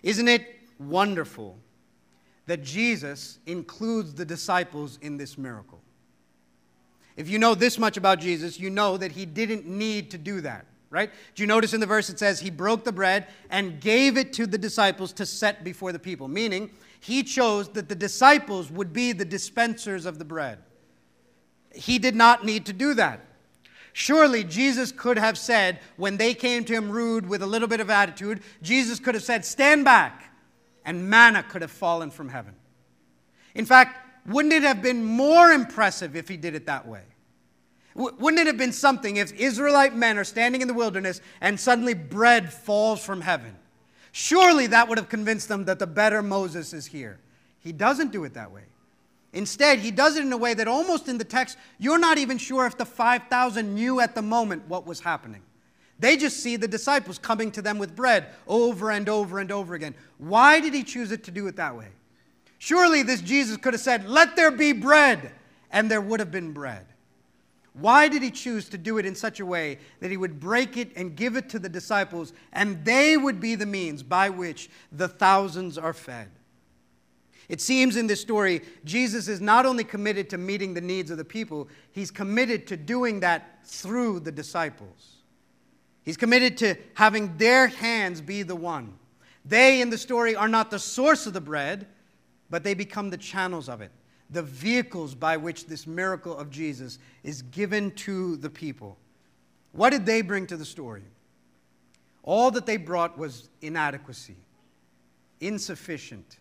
Isn't 0.03 0.27
it 0.27 0.59
wonderful 0.79 1.57
that 2.45 2.63
Jesus 2.63 3.39
includes 3.45 4.13
the 4.13 4.25
disciples 4.25 4.99
in 5.01 5.17
this 5.17 5.37
miracle? 5.37 5.81
If 7.17 7.29
you 7.29 7.39
know 7.39 7.55
this 7.55 7.79
much 7.79 7.97
about 7.97 8.19
Jesus, 8.19 8.59
you 8.59 8.69
know 8.69 8.97
that 8.97 9.13
he 9.13 9.25
didn't 9.25 9.65
need 9.65 10.11
to 10.11 10.17
do 10.17 10.41
that, 10.41 10.65
right? 10.89 11.09
Do 11.33 11.43
you 11.43 11.47
notice 11.47 11.73
in 11.73 11.79
the 11.79 11.85
verse 11.85 12.09
it 12.09 12.19
says 12.19 12.41
he 12.41 12.49
broke 12.49 12.83
the 12.83 12.91
bread 12.91 13.27
and 13.49 13.79
gave 13.79 14.17
it 14.17 14.33
to 14.33 14.45
the 14.45 14.57
disciples 14.57 15.13
to 15.13 15.25
set 15.25 15.63
before 15.63 15.93
the 15.93 15.99
people, 15.99 16.27
meaning 16.27 16.69
he 16.99 17.23
chose 17.23 17.69
that 17.69 17.87
the 17.87 17.95
disciples 17.95 18.69
would 18.69 18.91
be 18.91 19.13
the 19.13 19.25
dispensers 19.25 20.05
of 20.05 20.19
the 20.19 20.25
bread. 20.25 20.59
He 21.73 21.99
did 21.99 22.15
not 22.15 22.43
need 22.43 22.65
to 22.65 22.73
do 22.73 22.93
that. 22.95 23.21
Surely 23.97 24.43
Jesus 24.43 24.91
could 24.91 25.17
have 25.17 25.37
said, 25.37 25.79
when 25.95 26.17
they 26.17 26.33
came 26.33 26.65
to 26.65 26.73
him 26.73 26.91
rude 26.91 27.25
with 27.25 27.41
a 27.41 27.45
little 27.45 27.69
bit 27.69 27.79
of 27.79 27.89
attitude, 27.89 28.41
Jesus 28.61 28.99
could 28.99 29.15
have 29.15 29.23
said, 29.23 29.45
Stand 29.45 29.85
back, 29.85 30.33
and 30.83 31.09
manna 31.09 31.43
could 31.43 31.61
have 31.61 31.71
fallen 31.71 32.11
from 32.11 32.27
heaven. 32.27 32.55
In 33.53 33.65
fact, 33.65 34.27
wouldn't 34.27 34.53
it 34.53 34.63
have 34.63 34.81
been 34.81 35.05
more 35.05 35.49
impressive 35.49 36.13
if 36.17 36.27
he 36.27 36.35
did 36.35 36.55
it 36.55 36.65
that 36.65 36.85
way? 36.85 37.03
Wouldn't 37.93 38.37
it 38.37 38.47
have 38.47 38.57
been 38.57 38.73
something 38.73 39.15
if 39.15 39.31
Israelite 39.31 39.95
men 39.95 40.17
are 40.17 40.25
standing 40.25 40.61
in 40.61 40.67
the 40.67 40.73
wilderness 40.73 41.21
and 41.39 41.57
suddenly 41.57 41.93
bread 41.93 42.51
falls 42.51 43.01
from 43.01 43.21
heaven? 43.21 43.55
Surely 44.11 44.67
that 44.67 44.89
would 44.89 44.97
have 44.97 45.07
convinced 45.07 45.47
them 45.47 45.63
that 45.65 45.79
the 45.79 45.87
better 45.87 46.21
Moses 46.21 46.73
is 46.73 46.85
here. 46.85 47.17
He 47.59 47.71
doesn't 47.71 48.11
do 48.11 48.25
it 48.25 48.33
that 48.33 48.51
way. 48.51 48.63
Instead, 49.35 49.79
he 49.79 49.91
does 49.91 50.15
it 50.15 50.23
in 50.23 50.31
a 50.31 50.37
way 50.37 50.53
that 50.53 50.65
almost 50.67 51.09
in 51.09 51.17
the 51.17 51.25
text, 51.25 51.57
you're 51.77 51.99
not 51.99 52.17
even 52.17 52.37
sure 52.37 52.65
if 52.65 52.77
the 52.77 52.85
5,000 52.85 53.75
knew 53.75 53.99
at 53.99 54.15
the 54.15 54.21
moment 54.21 54.65
what 54.69 54.87
was 54.87 55.01
happening. 55.01 55.41
They 55.99 56.15
just 56.15 56.37
see 56.37 56.55
the 56.55 56.69
disciples 56.69 57.17
coming 57.17 57.51
to 57.51 57.61
them 57.61 57.77
with 57.77 57.97
bread 57.97 58.27
over 58.47 58.91
and 58.91 59.09
over 59.09 59.39
and 59.39 59.51
over 59.51 59.75
again. 59.75 59.93
Why 60.17 60.61
did 60.61 60.73
he 60.73 60.83
choose 60.83 61.11
it 61.11 61.25
to 61.25 61.31
do 61.31 61.47
it 61.47 61.57
that 61.57 61.75
way? 61.75 61.89
Surely 62.59 63.03
this 63.03 63.21
Jesus 63.21 63.57
could 63.57 63.73
have 63.73 63.81
said, 63.81 64.07
Let 64.07 64.37
there 64.37 64.51
be 64.51 64.71
bread, 64.71 65.33
and 65.69 65.91
there 65.91 66.01
would 66.01 66.21
have 66.21 66.31
been 66.31 66.53
bread. 66.53 66.85
Why 67.73 68.07
did 68.07 68.23
he 68.23 68.31
choose 68.31 68.69
to 68.69 68.77
do 68.77 68.99
it 68.99 69.05
in 69.05 69.15
such 69.15 69.41
a 69.41 69.45
way 69.45 69.79
that 69.99 70.11
he 70.11 70.15
would 70.15 70.39
break 70.39 70.77
it 70.77 70.95
and 70.95 71.13
give 71.13 71.35
it 71.35 71.49
to 71.49 71.59
the 71.59 71.67
disciples, 71.67 72.31
and 72.53 72.85
they 72.85 73.17
would 73.17 73.41
be 73.41 73.55
the 73.55 73.65
means 73.65 74.01
by 74.01 74.29
which 74.29 74.69
the 74.93 75.09
thousands 75.09 75.77
are 75.77 75.91
fed? 75.91 76.29
It 77.47 77.61
seems 77.61 77.95
in 77.95 78.07
this 78.07 78.21
story, 78.21 78.61
Jesus 78.83 79.27
is 79.27 79.39
not 79.39 79.65
only 79.65 79.83
committed 79.83 80.29
to 80.31 80.37
meeting 80.37 80.73
the 80.73 80.81
needs 80.81 81.11
of 81.11 81.17
the 81.17 81.25
people, 81.25 81.67
he's 81.91 82.11
committed 82.11 82.65
to 82.67 82.77
doing 82.77 83.19
that 83.19 83.65
through 83.65 84.21
the 84.21 84.31
disciples. 84.31 85.17
He's 86.03 86.17
committed 86.17 86.57
to 86.57 86.75
having 86.93 87.37
their 87.37 87.67
hands 87.67 88.21
be 88.21 88.43
the 88.43 88.55
one. 88.55 88.93
They 89.43 89.81
in 89.81 89.89
the 89.89 89.97
story 89.97 90.35
are 90.35 90.47
not 90.47 90.71
the 90.71 90.79
source 90.79 91.27
of 91.27 91.33
the 91.33 91.41
bread, 91.41 91.87
but 92.49 92.63
they 92.63 92.73
become 92.73 93.09
the 93.09 93.17
channels 93.17 93.69
of 93.69 93.81
it, 93.81 93.91
the 94.29 94.43
vehicles 94.43 95.13
by 95.13 95.37
which 95.37 95.65
this 95.67 95.85
miracle 95.85 96.35
of 96.35 96.49
Jesus 96.49 96.99
is 97.23 97.43
given 97.43 97.91
to 97.91 98.37
the 98.37 98.49
people. 98.49 98.97
What 99.71 99.91
did 99.91 100.05
they 100.05 100.21
bring 100.21 100.47
to 100.47 100.57
the 100.57 100.65
story? 100.65 101.03
All 102.23 102.49
that 102.51 102.65
they 102.65 102.77
brought 102.77 103.17
was 103.17 103.49
inadequacy, 103.61 104.37
insufficient, 105.41 106.37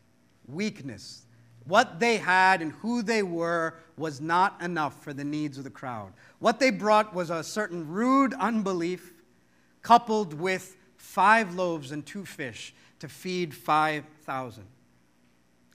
weakness. 0.48 1.22
What 1.66 1.98
they 1.98 2.18
had 2.18 2.60
and 2.60 2.72
who 2.72 3.02
they 3.02 3.22
were 3.22 3.74
was 3.96 4.20
not 4.20 4.60
enough 4.60 5.02
for 5.02 5.12
the 5.12 5.24
needs 5.24 5.56
of 5.56 5.64
the 5.64 5.70
crowd. 5.70 6.12
What 6.38 6.60
they 6.60 6.70
brought 6.70 7.14
was 7.14 7.30
a 7.30 7.42
certain 7.42 7.88
rude 7.88 8.34
unbelief 8.34 9.14
coupled 9.82 10.34
with 10.34 10.76
five 10.96 11.54
loaves 11.54 11.92
and 11.92 12.04
two 12.04 12.24
fish 12.24 12.74
to 12.98 13.08
feed 13.08 13.54
5,000. 13.54 14.64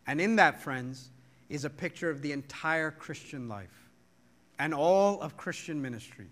And 0.08 0.19
in 0.19 0.36
that, 0.38 0.62
friends, 0.62 1.10
is 1.49 1.65
a 1.65 1.69
picture 1.69 2.10
of 2.10 2.21
the 2.21 2.32
entire 2.32 2.91
Christian 2.91 3.47
life 3.47 3.89
and 4.58 4.73
all 4.73 5.21
of 5.21 5.38
Christian 5.38 5.82
ministry 5.82 6.27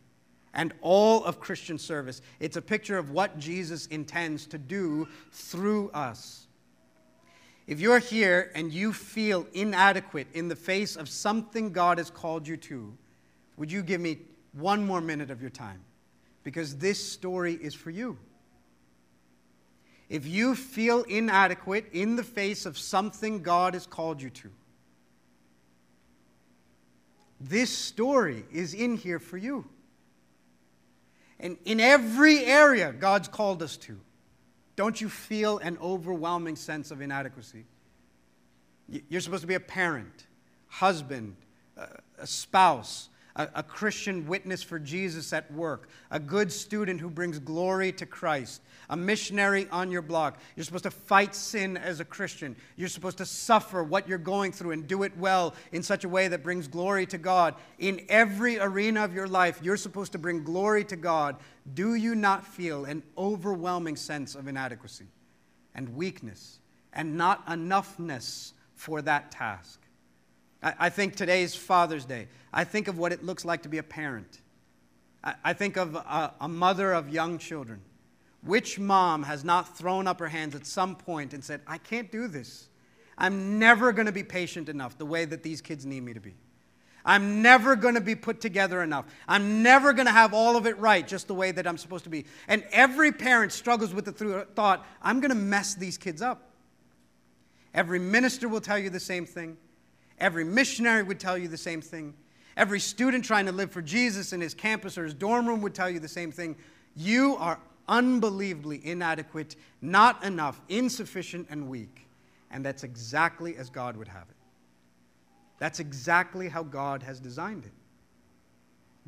and 0.53 0.73
all 0.81 1.23
of 1.23 1.39
Christian 1.39 1.77
service. 1.77 2.21
It's 2.39 2.57
a 2.57 2.61
picture 2.61 2.97
of 2.97 3.11
what 3.11 3.37
Jesus 3.37 3.85
intends 3.87 4.47
to 4.47 4.57
do 4.57 5.07
through 5.31 5.91
us. 5.91 6.46
If 7.67 7.81
you're 7.81 7.99
here 7.99 8.49
and 8.55 8.71
you 8.71 8.93
feel 8.93 9.45
inadequate 9.53 10.27
in 10.33 10.47
the 10.47 10.55
face 10.55 10.95
of 10.95 11.09
something 11.09 11.73
God 11.73 11.97
has 11.97 12.09
called 12.09 12.47
you 12.47 12.55
to, 12.57 12.97
would 13.57 13.69
you 13.69 13.83
give 13.83 13.99
me 13.99 14.19
one 14.53 14.85
more 14.85 15.01
minute 15.01 15.29
of 15.29 15.41
your 15.41 15.49
time? 15.49 15.81
Because 16.43 16.77
this 16.77 17.11
story 17.11 17.53
is 17.53 17.73
for 17.73 17.89
you. 17.89 18.17
If 20.09 20.25
you 20.25 20.55
feel 20.55 21.03
inadequate 21.03 21.89
in 21.91 22.15
the 22.15 22.23
face 22.23 22.65
of 22.65 22.77
something 22.77 23.43
God 23.43 23.73
has 23.73 23.85
called 23.85 24.21
you 24.21 24.29
to, 24.29 24.49
this 27.41 27.69
story 27.69 28.45
is 28.51 28.73
in 28.73 28.95
here 28.95 29.19
for 29.19 29.37
you. 29.37 29.65
And 31.39 31.57
in 31.65 31.81
every 31.81 32.45
area 32.45 32.93
God's 32.93 33.27
called 33.27 33.61
us 33.61 33.75
to, 33.77 33.99
don't 34.77 35.01
you 35.01 35.09
feel 35.09 35.57
an 35.57 35.77
overwhelming 35.81 36.55
sense 36.55 36.91
of 36.91 37.01
inadequacy? 37.01 37.65
You're 39.09 39.19
supposed 39.19 39.41
to 39.41 39.47
be 39.47 39.55
a 39.55 39.59
parent, 39.59 40.27
husband, 40.67 41.35
uh, 41.77 41.87
a 42.17 42.27
spouse, 42.27 43.09
a, 43.37 43.47
a 43.55 43.63
Christian 43.63 44.27
witness 44.27 44.61
for 44.61 44.79
Jesus 44.79 45.31
at 45.31 45.49
work, 45.53 45.87
a 46.11 46.19
good 46.19 46.51
student 46.51 46.99
who 46.99 47.09
brings 47.09 47.39
glory 47.39 47.91
to 47.93 48.05
Christ, 48.05 48.61
a 48.89 48.97
missionary 48.97 49.67
on 49.71 49.91
your 49.91 50.01
block. 50.01 50.39
You're 50.55 50.65
supposed 50.65 50.83
to 50.83 50.91
fight 50.91 51.35
sin 51.35 51.77
as 51.77 51.99
a 51.99 52.05
Christian. 52.05 52.55
You're 52.75 52.89
supposed 52.89 53.19
to 53.19 53.25
suffer 53.25 53.83
what 53.83 54.07
you're 54.09 54.17
going 54.17 54.51
through 54.51 54.71
and 54.71 54.87
do 54.87 55.03
it 55.03 55.15
well 55.17 55.53
in 55.71 55.83
such 55.83 56.03
a 56.03 56.09
way 56.09 56.27
that 56.27 56.43
brings 56.43 56.67
glory 56.67 57.05
to 57.05 57.17
God. 57.17 57.55
In 57.79 58.05
every 58.09 58.59
arena 58.59 59.03
of 59.03 59.13
your 59.13 59.27
life, 59.27 59.59
you're 59.61 59.77
supposed 59.77 60.11
to 60.13 60.17
bring 60.17 60.43
glory 60.43 60.83
to 60.85 60.95
God. 60.95 61.37
Do 61.73 61.95
you 61.95 62.15
not 62.15 62.45
feel 62.45 62.85
an 62.85 63.03
overwhelming 63.17 63.95
sense 63.95 64.35
of 64.35 64.47
inadequacy 64.47 65.05
and 65.75 65.95
weakness 65.95 66.59
and 66.93 67.15
not 67.15 67.45
enoughness 67.47 68.53
for 68.73 69.01
that 69.03 69.31
task? 69.31 69.79
I, 70.61 70.89
think 70.89 71.15
today's 71.15 71.55
Father's 71.55 72.05
Day. 72.05 72.27
I 72.51 72.63
think 72.63 72.87
of 72.87 72.97
what 72.97 73.11
it 73.11 73.23
looks 73.23 73.45
like 73.45 73.63
to 73.63 73.69
be 73.69 73.77
a 73.77 73.83
parent. 73.83 74.41
I, 75.23 75.53
think 75.53 75.77
of 75.77 75.95
a, 75.95 76.33
a 76.41 76.47
mother 76.47 76.93
of 76.93 77.09
young 77.09 77.37
children. 77.37 77.81
Which 78.43 78.79
mom 78.79 79.23
has 79.23 79.43
not 79.43 79.77
thrown 79.77 80.07
up 80.07 80.19
her 80.19 80.27
hands 80.27 80.55
at 80.55 80.65
some 80.65 80.95
point 80.95 81.33
and 81.33 81.43
said, 81.43 81.61
I 81.67 81.77
can't 81.77 82.11
do 82.11 82.27
this? 82.27 82.69
I'm 83.17 83.59
never 83.59 83.91
going 83.91 84.05
to 84.05 84.11
be 84.11 84.23
patient 84.23 84.69
enough 84.69 84.97
the 84.97 85.05
way 85.05 85.25
that 85.25 85.43
these 85.43 85.61
kids 85.61 85.85
need 85.85 86.01
me 86.01 86.13
to 86.13 86.19
be. 86.19 86.35
I'm 87.03 87.41
never 87.41 87.75
going 87.75 87.95
to 87.95 88.01
be 88.01 88.15
put 88.15 88.41
together 88.41 88.83
enough. 88.83 89.05
I'm 89.27 89.63
never 89.63 89.93
going 89.93 90.07
to 90.07 90.11
have 90.11 90.33
all 90.33 90.57
of 90.57 90.67
it 90.67 90.77
right 90.77 91.07
just 91.07 91.27
the 91.27 91.33
way 91.33 91.51
that 91.51 91.65
I'm 91.65 91.77
supposed 91.77 92.03
to 92.03 92.09
be. 92.09 92.25
And 92.47 92.63
every 92.71 93.11
parent 93.11 93.53
struggles 93.53 93.93
with 93.93 94.05
the 94.05 94.45
thought, 94.55 94.85
I'm 95.01 95.19
going 95.21 95.29
to 95.29 95.35
mess 95.35 95.73
these 95.73 95.97
kids 95.97 96.21
up. 96.21 96.51
Every 97.73 97.99
minister 97.99 98.49
will 98.49 98.59
tell 98.61 98.77
you 98.77 98.89
the 98.89 98.99
same 98.99 99.25
thing. 99.25 99.57
Every 100.19 100.43
missionary 100.43 101.03
would 101.03 101.19
tell 101.19 101.37
you 101.37 101.47
the 101.47 101.57
same 101.57 101.81
thing. 101.81 102.13
Every 102.55 102.79
student 102.79 103.23
trying 103.23 103.45
to 103.45 103.51
live 103.51 103.71
for 103.71 103.83
Jesus 103.83 104.33
in 104.33 104.41
his 104.41 104.53
campus 104.53 104.97
or 104.97 105.03
his 105.03 105.13
dorm 105.13 105.47
room 105.47 105.61
would 105.61 105.75
tell 105.75 105.89
you 105.89 105.99
the 105.99 106.07
same 106.07 106.31
thing. 106.31 106.55
You 106.95 107.35
are 107.37 107.59
unbelievably 107.87 108.85
inadequate, 108.85 109.55
not 109.81 110.23
enough, 110.23 110.59
insufficient, 110.67 111.47
and 111.49 111.69
weak. 111.69 112.07
And 112.49 112.65
that's 112.65 112.83
exactly 112.83 113.55
as 113.57 113.69
God 113.69 113.95
would 113.95 114.07
have 114.07 114.23
it. 114.29 114.35
That's 115.59 115.79
exactly 115.79 116.49
how 116.49 116.63
God 116.63 117.03
has 117.03 117.19
designed 117.19 117.65
it. 117.65 117.71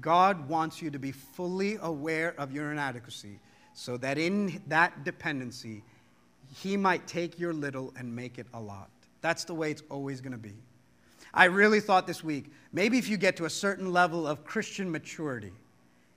God 0.01 0.47
wants 0.47 0.81
you 0.81 0.89
to 0.91 0.99
be 0.99 1.11
fully 1.11 1.77
aware 1.81 2.33
of 2.37 2.51
your 2.51 2.71
inadequacy 2.71 3.39
so 3.73 3.97
that 3.97 4.17
in 4.17 4.61
that 4.67 5.03
dependency, 5.03 5.83
He 6.55 6.77
might 6.77 7.05
take 7.07 7.39
your 7.39 7.53
little 7.53 7.93
and 7.97 8.15
make 8.15 8.37
it 8.37 8.47
a 8.53 8.59
lot. 8.59 8.89
That's 9.21 9.43
the 9.43 9.53
way 9.53 9.71
it's 9.71 9.83
always 9.89 10.21
going 10.21 10.31
to 10.31 10.37
be. 10.37 10.55
I 11.33 11.45
really 11.45 11.79
thought 11.79 12.07
this 12.07 12.23
week, 12.23 12.51
maybe 12.71 12.97
if 12.97 13.07
you 13.07 13.17
get 13.17 13.37
to 13.37 13.45
a 13.45 13.49
certain 13.49 13.91
level 13.91 14.27
of 14.27 14.43
Christian 14.43 14.91
maturity, 14.91 15.53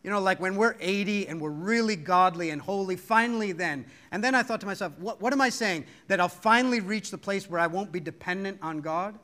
you 0.03 0.11
know, 0.11 0.21
like 0.21 0.41
when 0.41 0.57
we're 0.57 0.75
80 0.81 1.29
and 1.29 1.41
we're 1.41 1.51
really 1.51 1.95
godly 1.95 2.51
and 2.51 2.61
holy, 2.61 2.97
finally 2.97 3.53
then. 3.53 3.87
And 4.11 4.23
then 4.23 4.35
I 4.35 4.43
thought 4.43 4.61
to 4.63 4.67
myself, 4.67 4.93
what, 4.99 5.21
what 5.21 5.33
am 5.33 5.41
I 5.41 5.49
saying? 5.49 5.87
That 6.09 6.19
I'll 6.19 6.29
finally 6.29 6.81
reach 6.81 7.11
the 7.11 7.19
place 7.19 7.49
where 7.49 7.61
I 7.61 7.69
won't 7.69 7.93
be 7.93 8.01
dependent 8.01 8.59
on 8.63 8.81
God? 8.81 9.17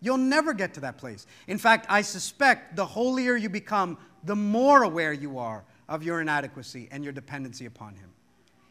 You'll 0.00 0.18
never 0.18 0.52
get 0.52 0.74
to 0.74 0.80
that 0.80 0.98
place. 0.98 1.26
In 1.48 1.58
fact, 1.58 1.86
I 1.88 2.02
suspect 2.02 2.76
the 2.76 2.86
holier 2.86 3.34
you 3.34 3.48
become, 3.48 3.98
the 4.22 4.36
more 4.36 4.84
aware 4.84 5.12
you 5.12 5.38
are 5.38 5.64
of 5.88 6.02
your 6.02 6.20
inadequacy 6.20 6.88
and 6.92 7.02
your 7.02 7.12
dependency 7.12 7.66
upon 7.66 7.94
Him. 7.94 8.10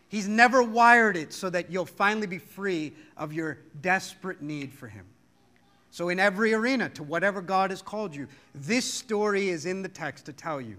He's 0.07 0.27
never 0.27 0.63
wired 0.63 1.17
it 1.17 1.33
so 1.33 1.49
that 1.49 1.69
you'll 1.69 1.85
finally 1.85 2.27
be 2.27 2.37
free 2.37 2.93
of 3.17 3.33
your 3.33 3.57
desperate 3.81 4.41
need 4.41 4.71
for 4.71 4.87
Him. 4.87 5.05
So, 5.95 6.09
in 6.09 6.19
every 6.19 6.53
arena, 6.53 6.89
to 6.89 7.03
whatever 7.03 7.41
God 7.41 7.69
has 7.69 7.81
called 7.81 8.13
you, 8.13 8.27
this 8.53 8.83
story 8.83 9.47
is 9.47 9.65
in 9.65 9.81
the 9.81 9.87
text 9.87 10.25
to 10.25 10.33
tell 10.33 10.59
you 10.59 10.75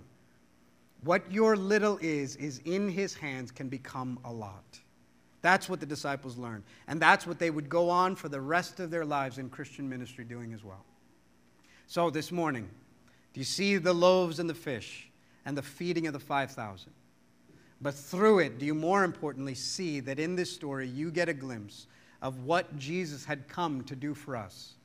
what 1.05 1.33
your 1.33 1.57
little 1.57 1.99
is, 2.03 2.37
is 2.37 2.61
in 2.67 2.91
His 2.91 3.15
hands, 3.15 3.51
can 3.51 3.71
become 3.71 4.19
a 4.27 4.31
lot. 4.31 4.79
That's 5.41 5.71
what 5.71 5.81
the 5.81 5.87
disciples 5.87 6.37
learned. 6.37 6.65
And 6.87 7.01
that's 7.01 7.27
what 7.27 7.39
they 7.39 7.49
would 7.49 7.71
go 7.71 7.89
on 7.89 8.15
for 8.15 8.29
the 8.29 8.43
rest 8.43 8.79
of 8.79 8.91
their 8.91 9.07
lives 9.07 9.39
in 9.39 9.49
Christian 9.49 9.89
ministry 9.89 10.23
doing 10.23 10.53
as 10.53 10.63
well. 10.63 10.85
So, 11.87 12.11
this 12.11 12.31
morning, 12.31 12.69
do 13.33 13.41
you 13.41 13.45
see 13.45 13.79
the 13.79 13.95
loaves 13.95 14.39
and 14.39 14.51
the 14.51 14.55
fish 14.55 15.09
and 15.47 15.57
the 15.57 15.63
feeding 15.63 16.07
of 16.07 16.13
the 16.13 16.21
5,000? 16.21 16.93
But 17.81 17.95
through 17.95 18.41
it, 18.41 18.59
do 18.59 18.67
you 18.67 18.75
more 18.75 19.03
importantly 19.03 19.55
see 19.55 19.99
that 20.01 20.19
in 20.19 20.37
this 20.37 20.53
story 20.53 20.87
you 20.87 21.11
get 21.11 21.31
a 21.31 21.35
glimpse 21.35 21.87
of 22.21 22.45
what 22.45 22.77
Jesus 22.77 23.25
had 23.25 23.49
come 23.49 23.83
to 23.85 23.97
do 23.97 24.13
for 24.13 24.37
us? 24.37 24.76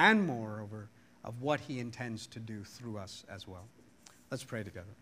And 0.00 0.26
moreover, 0.26 0.88
of 1.22 1.42
what 1.42 1.60
he 1.60 1.78
intends 1.78 2.26
to 2.28 2.40
do 2.40 2.64
through 2.64 2.96
us 2.96 3.22
as 3.28 3.46
well. 3.46 3.68
Let's 4.30 4.42
pray 4.42 4.62
together. 4.62 4.96